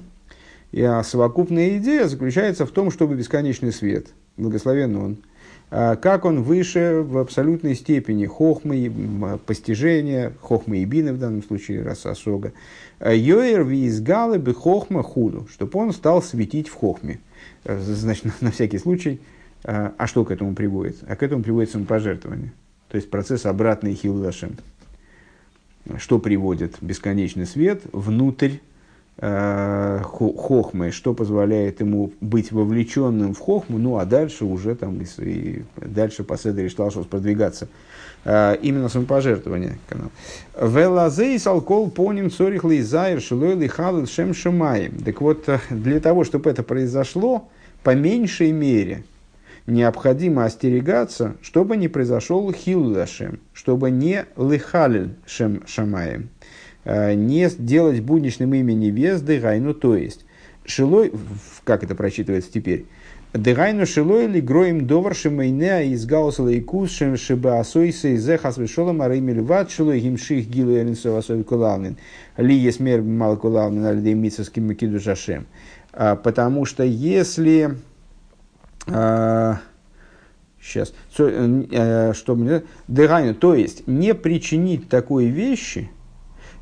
И 0.71 0.89
совокупная 1.03 1.79
идея 1.79 2.07
заключается 2.07 2.65
в 2.67 2.71
том, 2.71 2.93
чтобы 2.93 3.17
бесконечный 3.17 3.73
свет, 3.73 4.07
благословен 4.37 4.95
он, 4.95 5.17
а, 5.17 5.30
как 5.71 6.25
он 6.25 6.43
выше 6.43 7.05
в 7.07 7.19
абсолютной 7.19 7.77
степени 7.77 8.27
хохмы, 8.27 9.39
постижения, 9.47 10.33
хохмы 10.43 10.79
и 10.79 10.85
бины 10.85 11.13
в 11.13 11.19
данном 11.19 11.45
случае, 11.45 11.83
раз 11.83 12.05
осога. 12.07 12.53
А, 12.99 13.15
Йоэр 13.15 13.63
визгалы 13.63 14.41
бы 14.41 14.53
хохма 14.53 15.05
худу, 15.05 15.47
чтобы 15.53 15.79
он 15.79 15.93
стал 15.93 16.23
светить 16.23 16.69
в 16.69 16.75
хохме. 16.75 17.21
А, 17.65 17.79
значит, 17.81 18.25
на 18.41 18.51
всякий 18.51 18.79
случай, 18.79 19.21
а 19.63 20.07
что 20.07 20.25
к 20.25 20.31
этому 20.31 20.55
приводит? 20.55 20.99
А 21.07 21.15
к 21.15 21.23
этому 21.23 21.43
приводит 21.43 21.71
самопожертвование. 21.71 22.53
То 22.89 22.97
есть 22.97 23.09
процесс 23.09 23.47
обратный 23.47 23.95
хилдашем. 23.95 24.57
Что 25.99 26.19
приводит 26.19 26.77
бесконечный 26.81 27.47
свет 27.47 27.83
внутрь 27.93 28.55
Э, 28.55 28.70
хохмы, 29.21 30.93
что 30.93 31.13
позволяет 31.13 31.81
ему 31.81 32.13
быть 32.23 32.53
вовлеченным 32.53 33.35
в 33.35 33.39
хохму, 33.39 33.77
ну 33.77 33.99
а 33.99 34.07
дальше 34.07 34.47
уже 34.47 34.75
там 34.75 34.99
и, 35.19 35.63
дальше 35.77 36.25
по 36.25 36.39
Седере 36.39 36.71
Шталшос 36.71 37.07
продвигаться. 37.07 37.69
А, 38.25 38.55
именно 38.55 38.89
самопожертвование. 38.89 39.79
Велазей 40.61 41.39
салкол 41.39 41.91
поним 41.91 42.31
цорих 42.31 42.65
лейзайр 42.65 43.21
шилой 43.21 43.55
лихалил 43.55 44.07
шем 44.07 44.35
шамай. 44.35 44.91
Так 45.05 45.21
вот, 45.23 45.49
э, 45.49 45.59
для 45.71 46.01
того, 46.01 46.25
чтобы 46.25 46.51
это 46.51 46.63
произошло, 46.63 47.49
по 47.83 47.95
меньшей 47.95 48.53
мере, 48.53 49.05
необходимо 49.67 50.45
остерегаться, 50.45 51.37
чтобы 51.41 51.79
не 51.79 51.89
произошел 51.89 52.53
хиллашем, 52.53 53.41
чтобы 53.55 53.91
не 53.91 54.27
лихалил 54.37 55.11
шем 55.27 55.63
шамаем 55.67 56.29
Э, 56.40 56.40
не 56.85 57.49
делать 57.59 58.01
будничным 58.01 58.55
имени 58.55 58.87
вес 58.87 59.21
дыгайну, 59.21 59.75
то 59.75 59.97
есть 59.97 60.25
шилой, 60.65 61.13
как 61.65 61.85
это 61.85 61.95
прочитывается 61.95 62.51
теперь, 62.53 62.87
Дыгайну 63.33 63.87
шилой 63.87 64.27
ли 64.27 64.41
гроем 64.41 64.89
довар 64.89 65.15
шимайнеа 65.15 65.83
из 65.83 66.05
гаусала 66.05 66.49
и 66.49 66.61
кус 66.61 66.91
шем 66.91 67.17
шиба 67.17 67.61
асойса 67.61 68.09
и 68.09 68.17
зехас 68.17 68.59
вешолом 68.59 69.03
арейми 69.03 69.31
льват 69.31 69.71
шилой 69.71 70.01
гимших 70.01 70.49
гилу 70.49 70.73
эринсов 70.77 71.17
асой 71.17 71.45
кулавнин 71.45 71.97
ли 72.37 72.57
есмер 72.57 73.03
мал 73.03 73.37
кулавнин 73.37 73.87
альдей 73.87 74.15
митсовским 74.15 74.67
макиду 74.67 74.99
жашем. 74.99 75.47
А, 75.93 76.17
потому 76.17 76.65
что 76.65 76.83
если 76.83 77.77
а, 78.89 79.61
сейчас, 80.61 80.93
э, 81.17 82.13
что 82.15 82.35
мне, 82.35 82.65
дыгайну, 82.89 83.37
то 83.37 83.55
есть 83.55 83.87
не 83.87 84.13
причинить 84.13 84.89
такой 84.89 85.27
вещи– 85.27 85.89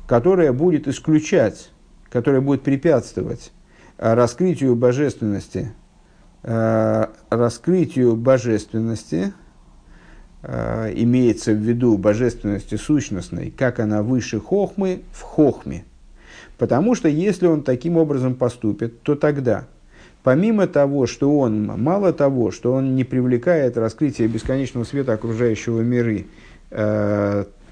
которая 0.09 0.51
будет 0.53 0.87
исключать, 0.87 1.69
которая 2.09 2.41
будет 2.41 2.63
препятствовать 2.63 3.51
э, 3.99 4.15
раскрытию 4.15 4.75
божественности, 4.75 5.71
э, 6.41 7.05
раскрытию 7.29 8.15
божественности, 8.15 9.33
э, 10.41 10.93
имеется 10.95 11.51
в 11.51 11.57
виду 11.57 11.95
божественности 11.99 12.73
сущностной, 12.73 13.53
как 13.55 13.79
она 13.79 14.01
выше 14.01 14.39
хохмы 14.39 15.03
в 15.11 15.21
хохме. 15.21 15.85
Потому 16.57 16.95
что 16.95 17.07
если 17.07 17.45
он 17.45 17.61
таким 17.61 17.95
образом 17.95 18.33
поступит, 18.33 19.03
то 19.03 19.13
тогда, 19.13 19.67
помимо 20.23 20.65
того, 20.65 21.05
что 21.05 21.37
он, 21.37 21.67
мало 21.67 22.13
того, 22.13 22.49
что 22.49 22.73
он 22.73 22.95
не 22.95 23.03
привлекает 23.03 23.77
раскрытие 23.77 24.27
бесконечного 24.27 24.85
света 24.85 25.13
окружающего 25.13 25.81
миры, 25.81 26.25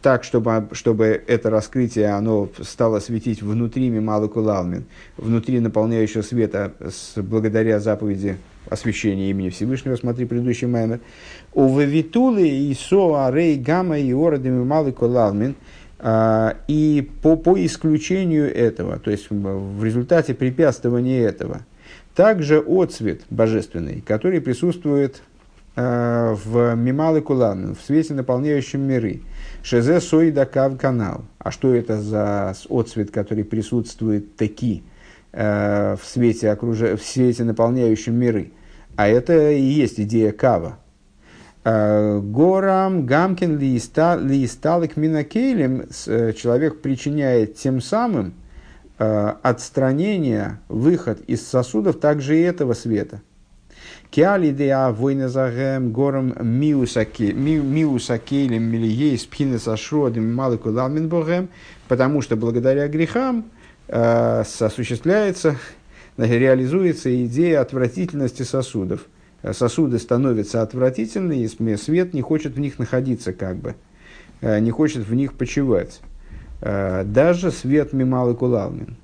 так, 0.08 0.24
чтобы, 0.24 0.70
чтобы 0.72 1.22
это 1.28 1.50
раскрытие 1.50 2.08
оно 2.12 2.48
стало 2.62 3.02
светить 3.02 3.41
внутри 3.41 3.89
Мималы 3.89 4.30
Кулалмин, 4.30 4.86
внутри 5.17 5.60
наполняющего 5.60 6.22
света, 6.22 6.72
с, 6.80 7.22
благодаря 7.22 7.82
заповеди 7.82 8.38
освящения 8.70 9.32
имени 9.32 9.50
Всевышнего, 9.50 9.98
смотри 9.98 10.24
предыдущий 10.24 10.65
маймер. 10.65 11.02
У 11.54 11.67
Вавитулы 11.67 12.48
и 12.48 12.74
Соа 12.74 13.30
Рей 13.34 13.58
Гамма 13.58 14.00
и 14.00 14.13
Ороды 14.13 14.48
Мималы 14.48 14.93
Кулалмин, 14.93 15.56
а, 16.00 16.56
и 16.70 17.12
по, 17.22 17.36
по 17.36 17.62
исключению 17.65 18.50
этого, 18.56 19.00
то 19.00 19.12
есть 19.12 19.30
в 19.30 19.84
результате 19.84 20.34
препятствования 20.34 21.28
этого, 21.28 21.63
также 22.15 22.60
отцвет 22.65 23.24
божественный, 23.30 24.00
который 24.08 24.39
присутствует 24.39 25.22
а, 25.76 26.34
в 26.34 26.76
Мималы 26.76 27.20
Кулалмин, 27.20 27.76
в 27.76 27.82
свете, 27.82 28.13
наполняющем 28.13 28.80
миры– 28.80 29.20
Шезе 29.69 29.99
Сойда 29.99 30.45
Кав 30.45 30.77
канал. 30.77 31.25
А 31.39 31.51
что 31.51 31.75
это 31.75 32.01
за 32.01 32.56
отцвет, 32.69 33.12
который 33.12 33.43
присутствует 33.43 34.38
таки 34.38 34.82
э, 35.34 35.97
в, 36.01 36.06
свете 36.08 36.51
окруж... 36.51 36.80
в 36.80 36.99
свете, 36.99 37.43
наполняющем 37.43 38.15
миры? 38.15 38.53
А 38.95 39.10
это 39.10 39.51
и 39.51 39.60
есть 39.62 39.99
идея 39.99 40.32
Кава. 40.32 40.80
Горам 41.65 43.06
Гамкин 43.06 43.60
Листалик 43.60 44.95
Минакейлем 44.95 45.89
человек 46.34 46.82
причиняет 46.82 47.56
тем 47.56 47.82
самым 47.82 48.36
отстранение, 48.97 50.60
выход 50.69 51.19
из 51.27 51.45
сосудов 51.45 51.99
также 51.99 52.39
и 52.39 52.41
этого 52.41 52.71
света. 52.71 53.21
Киали 54.10 54.52
деа 54.52 54.91
войназагем 54.91 55.91
гором 55.91 56.34
миусакелем 56.41 57.43
милией 58.63 59.17
спхинес 59.17 59.67
ашродим 59.67 60.34
малыку 60.34 60.72
ламинбогем, 60.72 61.50
потому 61.88 62.22
что 62.22 62.38
благодаря 62.38 62.88
грехам 62.88 63.46
э, 63.88 64.43
осуществляется, 64.60 65.58
реализуется 66.17 67.26
идея 67.26 67.62
отвратительности 67.62 68.43
сосудов. 68.43 69.06
Сосуды 69.52 70.00
становятся 70.00 70.62
отвратительны, 70.62 71.43
и 71.43 71.78
свет 71.78 72.13
не 72.13 72.22
хочет 72.22 72.56
в 72.56 72.60
них 72.60 72.80
находиться 72.80 73.34
как 73.34 73.58
бы, 73.58 73.76
э, 74.41 74.60
не 74.60 74.72
хочет 74.72 75.06
в 75.06 75.13
них 75.13 75.34
почивать. 75.34 76.00
Э, 76.62 77.04
даже 77.04 77.52
свет 77.52 77.93
мималы 77.93 78.36
кулалмин. 78.36 78.98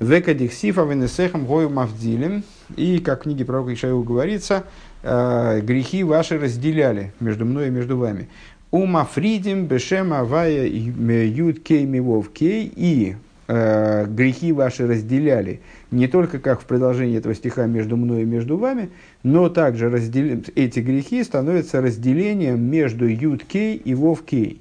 Векадихсифа 0.00 0.82
венесехам 0.82 1.44
гою 1.44 1.70
мавдилем. 1.70 2.44
И, 2.76 2.98
как 2.98 3.20
в 3.20 3.22
книге 3.24 3.44
пророка 3.44 3.74
Ишаева 3.74 4.02
говорится, 4.02 4.64
э, 5.02 5.60
грехи 5.62 6.04
ваши 6.04 6.38
разделяли 6.38 7.12
между 7.18 7.44
мной 7.44 7.68
и 7.68 7.70
между 7.70 7.96
вами. 7.96 8.28
Ума 8.70 9.04
фридим 9.04 9.66
бешем 9.66 10.12
авая 10.12 10.66
юд 10.66 11.60
кей 11.60 11.84
мивов 11.84 12.30
кей. 12.30 12.72
И 12.76 13.16
э, 13.48 14.06
грехи 14.06 14.52
ваши 14.52 14.86
разделяли 14.86 15.60
не 15.90 16.06
только 16.06 16.38
как 16.38 16.60
в 16.60 16.64
продолжении 16.64 17.18
этого 17.18 17.34
стиха 17.34 17.66
между 17.66 17.96
мной 17.96 18.22
и 18.22 18.26
между 18.26 18.56
вами, 18.56 18.90
но 19.24 19.48
также 19.48 19.90
раздел... 19.90 20.42
эти 20.54 20.78
грехи 20.78 21.24
становятся 21.24 21.80
разделением 21.80 22.60
между 22.60 23.06
юд 23.06 23.42
кей 23.42 23.76
и 23.76 23.94
вов 23.94 24.22
кей. 24.22 24.60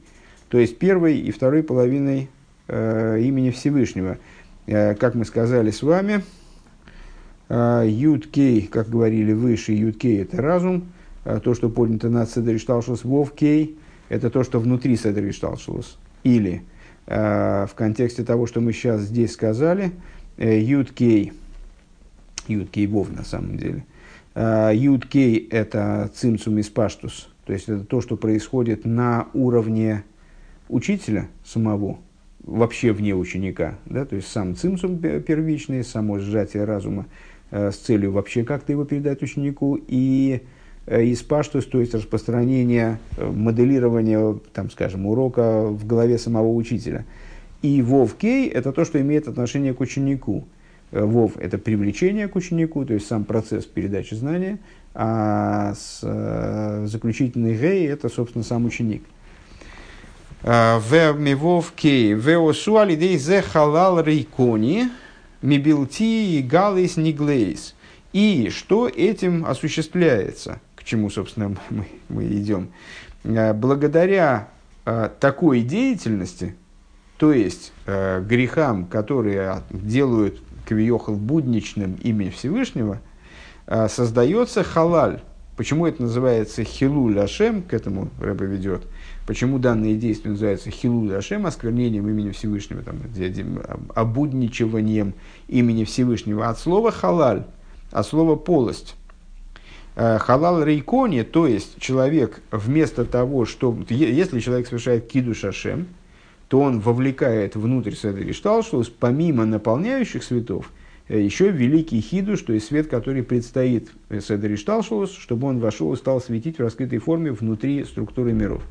То 0.50 0.58
есть 0.58 0.80
первой 0.80 1.19
и 1.19 1.30
второй 1.32 1.62
половиной 1.62 2.30
э, 2.69 3.19
имени 3.21 3.52
Всевышнего– 3.52 4.17
как 4.67 5.15
мы 5.15 5.23
сказали 5.23 5.71
с 5.71 5.82
вами, 5.82 6.23
э, 7.47 8.62
как 8.69 8.89
говорили 8.89 9.32
выше, 9.32 9.71
Юткей– 9.71 10.21
это 10.23 10.41
разум, 10.41 10.89
а 11.23 11.39
то, 11.39 11.53
что 11.53 11.69
поднято 11.69 12.10
над 12.10 12.30
Седришталшус, 12.30 13.06
Вовкей– 13.06 13.77
это 14.10 14.30
то, 14.30 14.43
что 14.43 14.60
внутри 14.60 14.97
Седришталшус. 14.97 15.97
Или 16.23 16.63
э, 17.06 17.65
в 17.69 17.75
контексте 17.75 18.25
того, 18.25 18.45
что 18.45 18.60
мы 18.60 18.73
сейчас 18.73 19.01
здесь 19.01 19.34
сказали, 19.34 19.91
Юткей, 20.38 21.32
Юткей 22.47 22.88
Вов 22.88 23.10
на 23.10 23.23
самом 23.23 23.58
деле, 23.58 23.86
Юткей– 24.36 25.47
это 25.51 26.12
цимцум 26.13 26.60
из 26.60 26.69
паштус, 26.69 27.30
то 27.45 27.53
есть 27.53 27.69
это 27.69 27.86
то, 27.86 28.01
что 28.01 28.17
происходит 28.17 28.86
на 28.86 29.30
уровне 29.34 30.03
учителя 30.67 31.27
самого– 31.45 31.99
вообще 32.47 32.93
вне 32.93 33.13
ученика, 33.13 33.75
да, 33.86 34.05
то 34.05 34.15
есть 34.15 34.29
сам 34.29 34.55
цимсум 34.55 34.97
первичный, 34.97 35.83
само 35.83 36.17
сжатие 36.17 36.63
разума 36.63 37.05
э, 37.51 37.71
с 37.71 37.75
целью 37.75 38.13
вообще 38.13 38.43
как-то 38.43 38.71
его 38.71 38.86
передать 38.86 39.21
ученику, 39.21 39.77
и 39.88 40.41
э, 40.86 41.12
испаштус, 41.12 41.65
то 41.65 41.81
есть 41.81 41.93
распространение, 41.93 42.99
э, 43.17 43.29
моделирование, 43.29 44.39
там, 44.53 44.71
скажем, 44.71 45.05
урока 45.05 45.67
в 45.67 45.86
голове 45.86 46.17
самого 46.17 46.53
учителя. 46.53 47.05
И 47.62 47.81
вов 47.81 48.15
кей– 48.15 48.47
это 48.49 48.71
то, 48.71 48.86
что 48.86 48.99
имеет 49.01 49.27
отношение 49.27 49.73
к 49.73 49.81
ученику. 49.81 50.47
Э, 50.91 51.03
вов– 51.03 51.38
это 51.39 51.57
привлечение 51.57 52.29
к 52.29 52.36
ученику, 52.38 52.86
то 52.86 52.93
есть 52.93 53.07
сам 53.07 53.25
процесс 53.25 53.65
передачи 53.65 54.13
знания, 54.13 54.60
а 54.93 55.73
с, 55.75 55.99
э, 56.01 56.86
заключительный 56.88 57.57
гей– 57.57 57.88
это, 57.89 58.07
собственно, 58.07 58.45
сам 58.45 58.63
ученик– 58.65 59.03
в 60.43 61.13
мивов 61.17 61.73
в 61.82 62.50
осу 62.50 62.78
алидей 62.78 63.17
зе 63.17 63.41
халал 63.41 64.02
рейкони, 64.02 64.89
мибилти 65.41 66.41
галис 66.41 66.97
ниглейс. 66.97 67.76
И 68.13 68.50
что 68.50 68.88
этим 68.88 69.45
осуществляется? 69.45 70.60
К 70.76 70.84
чему, 70.84 71.10
собственно, 71.10 71.56
мы, 71.69 71.88
мы 72.10 72.26
идем? 72.26 72.69
Э, 73.23 73.54
благодаря 73.54 74.50
э, 74.86 75.10
такой 75.19 75.62
деятельности, 75.62 76.56
то 77.17 77.34
есть 77.34 77.73
грехам, 77.86 78.86
которые 78.86 79.63
делают 79.71 80.39
Квиохал 80.67 81.15
будничным 81.15 81.95
имя 81.95 82.30
Всевышнего, 82.30 83.00
создается 83.88 84.63
халаль. 84.63 85.21
Почему 85.58 85.86
это 85.86 86.04
называется 86.04 86.63
хилуль 86.63 87.20
Ашем, 87.20 87.62
к 87.63 87.74
этому 87.74 88.10
Рэба 88.20 88.46
ведет– 88.46 88.84
Почему 89.28 89.60
данные 89.60 89.96
действия 89.96 90.32
называются 90.32 90.72
хилуд 90.72 91.12
Ашем, 91.12 91.46
осквернением 91.46 92.08
имени 92.08 92.32
Всевышнего, 92.32 92.82
там, 92.82 93.02
обудничиванием 93.93 95.13
имени 95.50 95.84
Всевышнего 95.84 96.48
от 96.48 96.58
слова 96.58 96.91
халаль, 96.91 97.43
от 97.91 98.08
слова 98.08 98.38
полость. 98.38 98.96
Э, 99.98 100.17
халал 100.17 100.63
рейкони, 100.63 101.24
то 101.24 101.46
есть 101.46 101.78
человек 101.82 102.39
вместо 102.52 103.04
того, 103.04 103.43
что... 103.43 103.78
Если 103.89 104.39
человек 104.39 104.67
совершает 104.67 105.08
киду 105.08 105.36
шашем, 105.36 105.88
то 106.48 106.62
он 106.62 106.80
вовлекает 106.80 107.58
внутрь 107.58 107.96
Седри 107.96 108.32
Шталшус, 108.32 108.88
помимо 108.88 109.46
наполняющих 109.46 110.24
светов, 110.24 110.72
э, 110.72 110.77
еще 111.10 111.50
великий 111.50 112.02
хидуш, 112.02 112.41
то 112.41 112.54
есть 112.54 112.67
свет, 112.67 112.88
который 112.88 113.24
предстоит 113.24 113.91
Седри 114.10 114.58
Шталшус, 114.58 115.13
чтобы 115.13 115.48
он 115.48 115.60
вошел 115.60 115.93
и 115.93 115.98
стал 115.98 116.20
светить 116.20 116.58
в 116.58 116.62
раскрытой 116.62 117.00
форме 117.00 117.32
внутри 117.32 117.86
структуры 117.86 118.34
миров. 118.34 118.63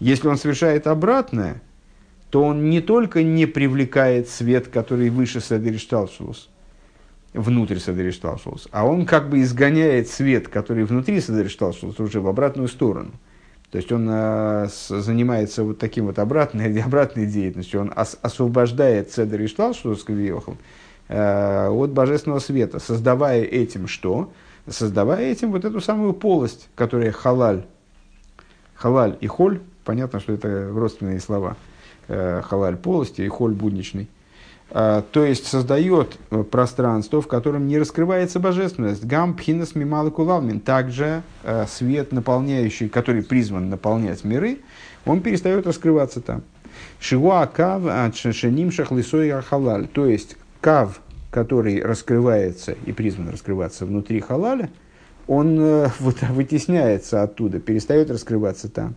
Если 0.00 0.26
он 0.26 0.38
совершает 0.38 0.86
обратное, 0.86 1.62
то 2.30 2.42
он 2.42 2.70
не 2.70 2.80
только 2.80 3.22
не 3.22 3.46
привлекает 3.46 4.28
свет, 4.28 4.68
который 4.68 5.10
выше 5.10 5.40
Садеришталшус, 5.40 6.50
внутрь 7.34 7.78
Садеришталшус, 7.78 8.68
а 8.72 8.86
он 8.86 9.04
как 9.06 9.28
бы 9.28 9.42
изгоняет 9.42 10.08
свет, 10.08 10.48
который 10.48 10.84
внутри 10.84 11.20
Садеришталшус, 11.20 12.00
уже 12.00 12.20
в 12.20 12.28
обратную 12.28 12.68
сторону. 12.68 13.12
То 13.70 13.78
есть 13.78 13.90
он 13.90 14.08
э, 14.08 14.68
с, 14.70 15.00
занимается 15.00 15.64
вот 15.64 15.78
таким 15.80 16.06
вот 16.06 16.20
обратной, 16.20 16.80
обратной 16.82 17.26
деятельностью. 17.26 17.80
Он 17.80 17.92
ос, 17.96 18.16
освобождает 18.22 19.18
и 19.18 19.46
Шталшус 19.48 20.04
э, 20.08 20.56
от 21.08 21.90
божественного 21.90 22.38
света, 22.38 22.78
создавая 22.78 23.42
этим 23.42 23.88
что? 23.88 24.32
Создавая 24.66 25.30
этим 25.30 25.52
вот 25.52 25.64
эту 25.64 25.80
самую 25.80 26.14
полость, 26.14 26.68
которая 26.74 27.12
халаль. 27.12 27.64
Халаль 28.74 29.16
и 29.20 29.26
холь 29.26 29.60
понятно, 29.84 30.20
что 30.20 30.32
это 30.32 30.70
родственные 30.72 31.20
слова. 31.20 31.56
Э, 32.08 32.42
халаль 32.42 32.76
полости 32.76 33.22
и 33.22 33.28
холь 33.28 33.52
будничный. 33.52 34.08
А, 34.70 35.02
то 35.12 35.24
есть 35.24 35.46
создает 35.46 36.18
э, 36.30 36.42
пространство, 36.42 37.22
в 37.22 37.28
котором 37.28 37.66
не 37.66 37.78
раскрывается 37.78 38.40
божественность. 38.40 39.04
Гам 39.04 39.34
пхинас 39.34 39.74
мималы 39.74 40.10
кулалмин. 40.10 40.60
Также 40.60 41.22
э, 41.44 41.66
свет, 41.68 42.12
наполняющий, 42.12 42.88
который 42.88 43.22
призван 43.22 43.70
наполнять 43.70 44.24
миры, 44.24 44.60
он 45.06 45.20
перестает 45.20 45.66
раскрываться 45.66 46.20
там. 46.20 46.42
Шигуа 46.98 47.46
кав 47.46 47.82
шеним 48.14 48.72
шахлисой 48.72 49.30
халаль. 49.42 49.86
То 49.86 50.06
есть 50.06 50.36
кав, 50.64 51.02
который 51.30 51.82
раскрывается 51.82 52.74
и 52.86 52.92
призван 52.92 53.28
раскрываться 53.28 53.84
внутри 53.84 54.20
халаля, 54.20 54.70
он 55.26 55.58
вот, 56.00 56.22
вытесняется 56.22 57.22
оттуда, 57.22 57.60
перестает 57.60 58.10
раскрываться 58.10 58.70
там. 58.70 58.94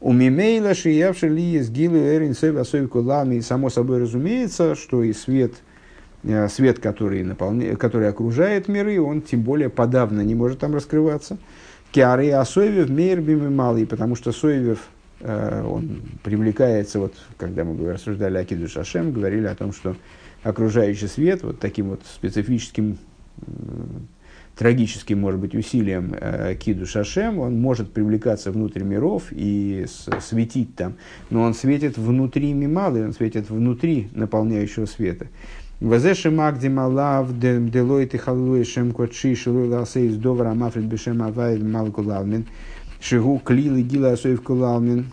У 0.00 0.14
Мимейла 0.14 0.74
шиявши 0.74 1.28
ли 1.28 1.56
из 1.56 1.68
гилы 1.68 1.98
эрин 1.98 2.34
лами. 2.94 3.40
Само 3.40 3.68
собой 3.68 4.00
разумеется, 4.00 4.74
что 4.74 5.02
и 5.02 5.12
свет, 5.12 5.52
э, 6.24 6.48
свет 6.48 6.78
который, 6.78 7.22
наполня, 7.24 7.76
который 7.76 8.08
окружает 8.08 8.68
миры, 8.68 8.98
он 8.98 9.20
тем 9.20 9.42
более 9.42 9.68
подавно 9.68 10.22
не 10.22 10.34
может 10.34 10.60
там 10.60 10.74
раскрываться. 10.74 11.36
Киары 11.90 12.30
Асоевев 12.30 12.88
мейрбими 12.88 13.50
малый, 13.50 13.86
потому 13.86 14.16
что 14.16 14.32
Соевев 14.32 14.78
э, 15.20 15.62
он 15.62 16.00
привлекается, 16.24 17.00
вот, 17.00 17.12
когда 17.36 17.64
мы 17.64 17.92
рассуждали 17.92 18.38
о 18.38 18.44
Киду 18.46 18.66
Шашем, 18.66 19.12
говорили 19.12 19.46
о 19.46 19.54
том, 19.54 19.74
что 19.74 19.94
окружающий 20.42 21.06
свет 21.06 21.42
вот 21.42 21.60
таким 21.60 21.90
вот 21.90 22.02
специфическим 22.04 22.98
трагическим, 24.56 25.18
может 25.20 25.40
быть, 25.40 25.54
усилием 25.54 26.14
э, 26.18 26.54
Киду 26.56 26.86
Шашем, 26.86 27.38
он 27.38 27.60
может 27.60 27.92
привлекаться 27.92 28.52
внутрь 28.52 28.82
миров 28.82 29.24
и 29.30 29.86
светить 30.20 30.74
там, 30.76 30.94
но 31.30 31.42
он 31.42 31.54
светит 31.54 31.96
внутри 31.96 32.52
мималы, 32.52 33.04
он 33.04 33.12
светит 33.12 33.48
внутри 33.48 34.08
наполняющего 34.14 34.86
света. 34.86 35.28
Вазеши 35.80 36.30
магди 36.30 36.68
малав 36.68 37.36
делойты 37.36 38.18
халуи 38.18 38.62
шем 38.62 38.92
кочи 38.92 39.34
шилуй 39.34 39.68
ласейс 39.68 40.14
довар 40.14 40.48
амафрит 40.48 40.84
бешем 40.84 41.22
авай 41.22 41.58
малку 41.58 42.02
лавмин 42.02 42.46
шигу 43.00 43.40
клилы 43.44 43.82
гила 43.82 44.12
асоев 44.12 44.42
кулалмин 44.42 45.06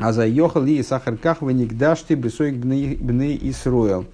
а 0.00 0.12
за 0.12 0.26
йохал 0.26 0.64
и 0.66 0.82
сахарках 0.82 1.42
ваникдашти 1.42 2.14
бесой 2.14 2.52
бней 2.52 3.38
Исруэл. 3.50 4.06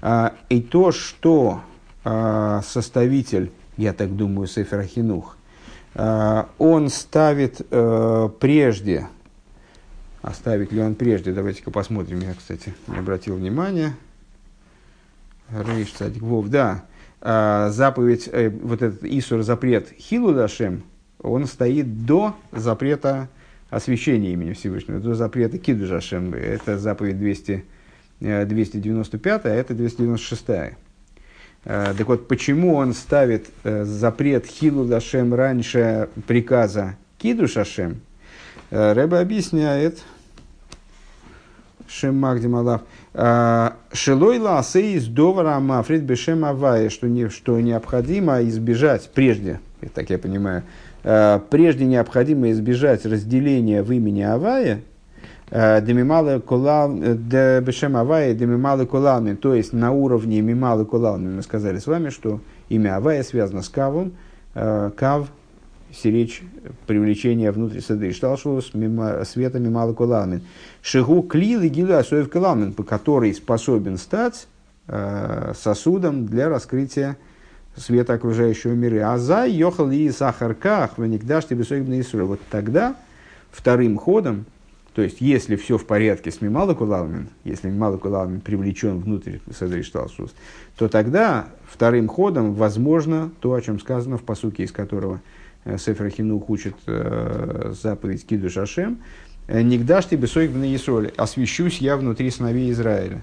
А, 0.00 0.34
и 0.48 0.60
то, 0.60 0.92
что 0.92 1.60
а, 2.04 2.62
составитель 2.62 3.50
я 3.76 3.92
так 3.92 4.16
думаю, 4.16 4.48
Сефер 4.48 4.82
Хинух, 4.82 5.36
он 5.94 6.88
ставит 6.90 7.66
прежде, 8.40 9.08
оставит 10.20 10.72
ли 10.72 10.82
он 10.82 10.94
прежде, 10.94 11.32
давайте-ка 11.32 11.70
посмотрим, 11.70 12.20
я, 12.20 12.34
кстати, 12.34 12.74
не 12.88 12.98
обратил 12.98 13.36
внимания. 13.36 13.96
Рейш, 15.50 15.88
кстати, 15.88 16.18
Вов, 16.18 16.48
да, 16.48 16.84
заповедь, 17.20 18.28
вот 18.62 18.82
этот 18.82 19.04
Исур 19.04 19.42
запрет 19.42 19.90
Хилу 19.98 20.34
Дашем, 20.34 20.82
он 21.20 21.46
стоит 21.46 22.04
до 22.04 22.34
запрета 22.52 23.28
освящения 23.70 24.32
имени 24.32 24.52
Всевышнего, 24.52 24.98
до 24.98 25.14
запрета 25.14 25.58
Киду 25.58 25.86
Жашем. 25.86 26.34
Это 26.34 26.78
заповедь 26.78 27.18
200, 27.18 27.64
295, 28.20 29.44
а 29.44 29.48
это 29.48 29.74
296. 29.74 30.44
Э, 30.48 31.94
так 31.96 32.06
вот, 32.06 32.28
почему 32.28 32.74
он 32.74 32.94
ставит 32.94 33.48
э, 33.64 33.84
запрет 33.84 34.46
Хилу 34.46 34.84
Дашем 34.84 35.34
раньше 35.34 36.08
приказа 36.26 36.96
Киду 37.18 37.46
Шашем? 37.46 38.00
Э, 38.70 38.92
Рэба 38.92 39.20
объясняет, 39.20 40.02
Шем 41.88 42.16
Магдималав, 42.16 42.82
Шилой 43.92 44.38
ласы 44.38 44.92
из 44.92 45.06
довара 45.06 45.58
мафрид 45.58 46.02
бешем 46.02 46.44
авая, 46.44 46.90
что, 46.90 47.08
не, 47.08 47.30
что 47.30 47.58
необходимо 47.60 48.42
избежать 48.42 49.10
прежде, 49.14 49.60
так 49.94 50.10
я 50.10 50.18
понимаю, 50.18 50.64
Э, 50.64 50.87
прежде 51.08 51.86
необходимо 51.86 52.50
избежать 52.50 53.06
разделения 53.06 53.82
в 53.82 53.90
имени 53.90 54.20
Авая, 54.20 54.82
э, 55.50 55.80
Демималы 55.80 56.32
э, 56.32 57.60
Бешем 57.62 57.96
Авая, 57.96 58.34
Демималы 58.34 58.84
Кулалмин, 58.84 59.38
то 59.38 59.54
есть 59.54 59.72
на 59.72 59.90
уровне 59.90 60.42
Мималы 60.42 60.84
Кулалмин. 60.84 61.36
Мы 61.36 61.42
сказали 61.42 61.78
с 61.78 61.86
вами, 61.86 62.10
что 62.10 62.40
имя 62.68 62.96
Авая 62.96 63.22
связано 63.22 63.62
с 63.62 63.70
Кавом, 63.70 64.12
Кав, 64.52 65.28
сиречь 65.94 66.42
привлечение 66.86 67.52
внутрь 67.52 67.80
сады 67.80 68.12
Шталшус, 68.12 68.72
света 69.24 69.58
Мималы 69.58 69.94
Кулалмин. 69.94 70.42
Шигу 70.82 71.22
Клил 71.22 71.62
и 71.62 71.68
Гилу 71.68 71.94
Асоев 71.94 72.28
Кулалмин, 72.28 72.74
который 72.74 73.32
способен 73.32 73.96
стать 73.96 74.46
сосудом 75.54 76.26
для 76.26 76.50
раскрытия 76.50 77.16
света 77.78 78.14
окружающего 78.14 78.72
мира. 78.72 79.12
А 79.12 79.18
за 79.18 79.46
йохал 79.46 79.90
и 79.90 80.10
сахарках, 80.10 80.98
ваникдаш 80.98 81.46
тебе 81.46 81.64
Вот 82.24 82.40
тогда 82.50 82.96
вторым 83.50 83.96
ходом, 83.96 84.46
то 84.94 85.02
есть 85.02 85.20
если 85.20 85.56
все 85.56 85.78
в 85.78 85.86
порядке 85.86 86.30
с 86.30 86.40
Мимала 86.40 86.74
Кулалмин, 86.74 87.28
если 87.44 87.68
Мимала 87.68 87.96
Кулалмин 87.98 88.40
привлечен 88.40 88.98
внутрь 88.98 89.38
Седри 89.56 89.82
Шталсус, 89.82 90.34
то 90.76 90.88
тогда 90.88 91.48
вторым 91.70 92.08
ходом 92.08 92.54
возможно 92.54 93.30
то, 93.40 93.54
о 93.54 93.60
чем 93.60 93.78
сказано 93.80 94.18
в 94.18 94.22
посуке, 94.22 94.64
из 94.64 94.72
которого 94.72 95.20
э, 95.64 95.78
Сефер 95.78 96.10
Хинух 96.10 96.50
учит 96.50 96.74
э, 96.86 97.72
заповедь 97.80 98.26
Киду 98.26 98.50
Шашем, 98.50 98.98
«Нигдаш 99.48 100.04
тебе 100.04 100.26
сойк 100.26 100.52
на 100.54 100.74
Исроле, 100.74 101.10
освящусь 101.16 101.78
я 101.78 101.96
внутри 101.96 102.30
сыновей 102.30 102.70
Израиля». 102.70 103.22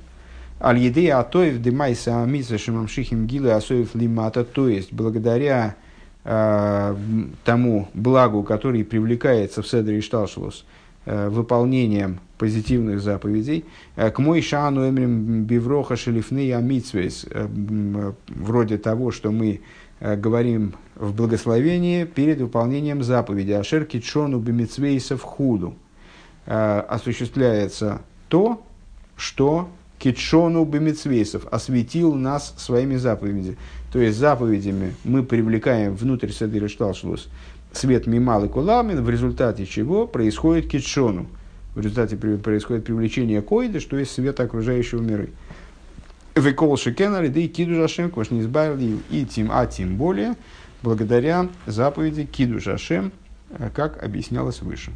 Аль-Еды 0.61 1.09
Атоев 1.09 1.61
Демайса 1.61 2.23
Амиса 2.23 2.57
Шимамшихим 2.57 3.27
Гилы 3.27 3.51
Асоев 3.51 3.93
Лимата, 3.93 4.45
то 4.45 4.69
есть 4.69 4.93
благодаря 4.93 5.75
э, 6.23 6.95
тому 7.43 7.89
благу, 7.93 8.43
который 8.43 8.85
привлекается 8.85 9.61
в 9.61 9.67
Седре 9.67 9.99
Ишталшвус 9.99 10.65
э, 11.05 11.27
выполнением 11.27 12.19
позитивных 12.37 13.01
заповедей, 13.01 13.65
э, 13.97 14.09
к 14.11 14.19
мой 14.19 14.41
шану 14.41 14.89
эмрим 14.89 15.43
бивроха 15.43 15.97
шелифны 15.97 16.53
амитсвейс, 16.53 17.25
э, 17.29 18.13
вроде 18.27 18.77
того, 18.77 19.11
что 19.11 19.31
мы 19.31 19.59
э, 19.99 20.15
говорим 20.15 20.75
в 20.95 21.13
благословении 21.13 22.05
перед 22.05 22.39
выполнением 22.39 23.03
заповеди. 23.03 23.51
Ашер 23.51 23.83
китшону 23.83 24.39
бимитсвейса 24.39 25.17
в 25.17 25.21
худу, 25.21 25.75
э, 26.45 26.79
осуществляется 26.87 28.01
то, 28.29 28.63
что 29.17 29.69
Китшону 29.99 30.65
Бемицвейсов 30.65 31.47
осветил 31.51 32.13
нас 32.13 32.53
своими 32.57 32.95
заповедями. 32.95 33.57
То 33.91 33.99
есть 33.99 34.17
заповедями 34.17 34.93
мы 35.03 35.23
привлекаем 35.23 35.95
внутрь 35.95 36.31
Седыра 36.31 36.67
Шталшлус 36.67 37.27
свет 37.71 38.07
Мималы 38.07 38.49
Куламин, 38.49 39.03
в 39.03 39.09
результате 39.09 39.65
чего 39.65 40.07
происходит 40.07 40.69
Китшону. 40.69 41.27
В 41.75 41.81
результате 41.81 42.15
происходит 42.15 42.85
привлечение 42.85 43.41
Койда, 43.41 43.79
что 43.79 43.97
есть 43.97 44.11
свет 44.11 44.39
окружающего 44.39 45.01
мира. 45.01 45.27
Векол 46.35 46.75
Шекенали, 46.77 47.27
да 47.27 47.39
и 47.39 47.47
Киду 47.47 47.75
Жашем, 47.75 48.11
не 48.29 48.41
избавили, 48.41 48.97
и 49.09 49.25
тем, 49.25 49.49
а 49.51 49.65
тем 49.65 49.95
более, 49.95 50.35
благодаря 50.83 51.49
заповеди 51.65 52.25
Киду 52.25 52.59
Жашем, 52.59 53.11
как 53.73 54.03
объяснялось 54.03 54.61
выше. 54.61 54.91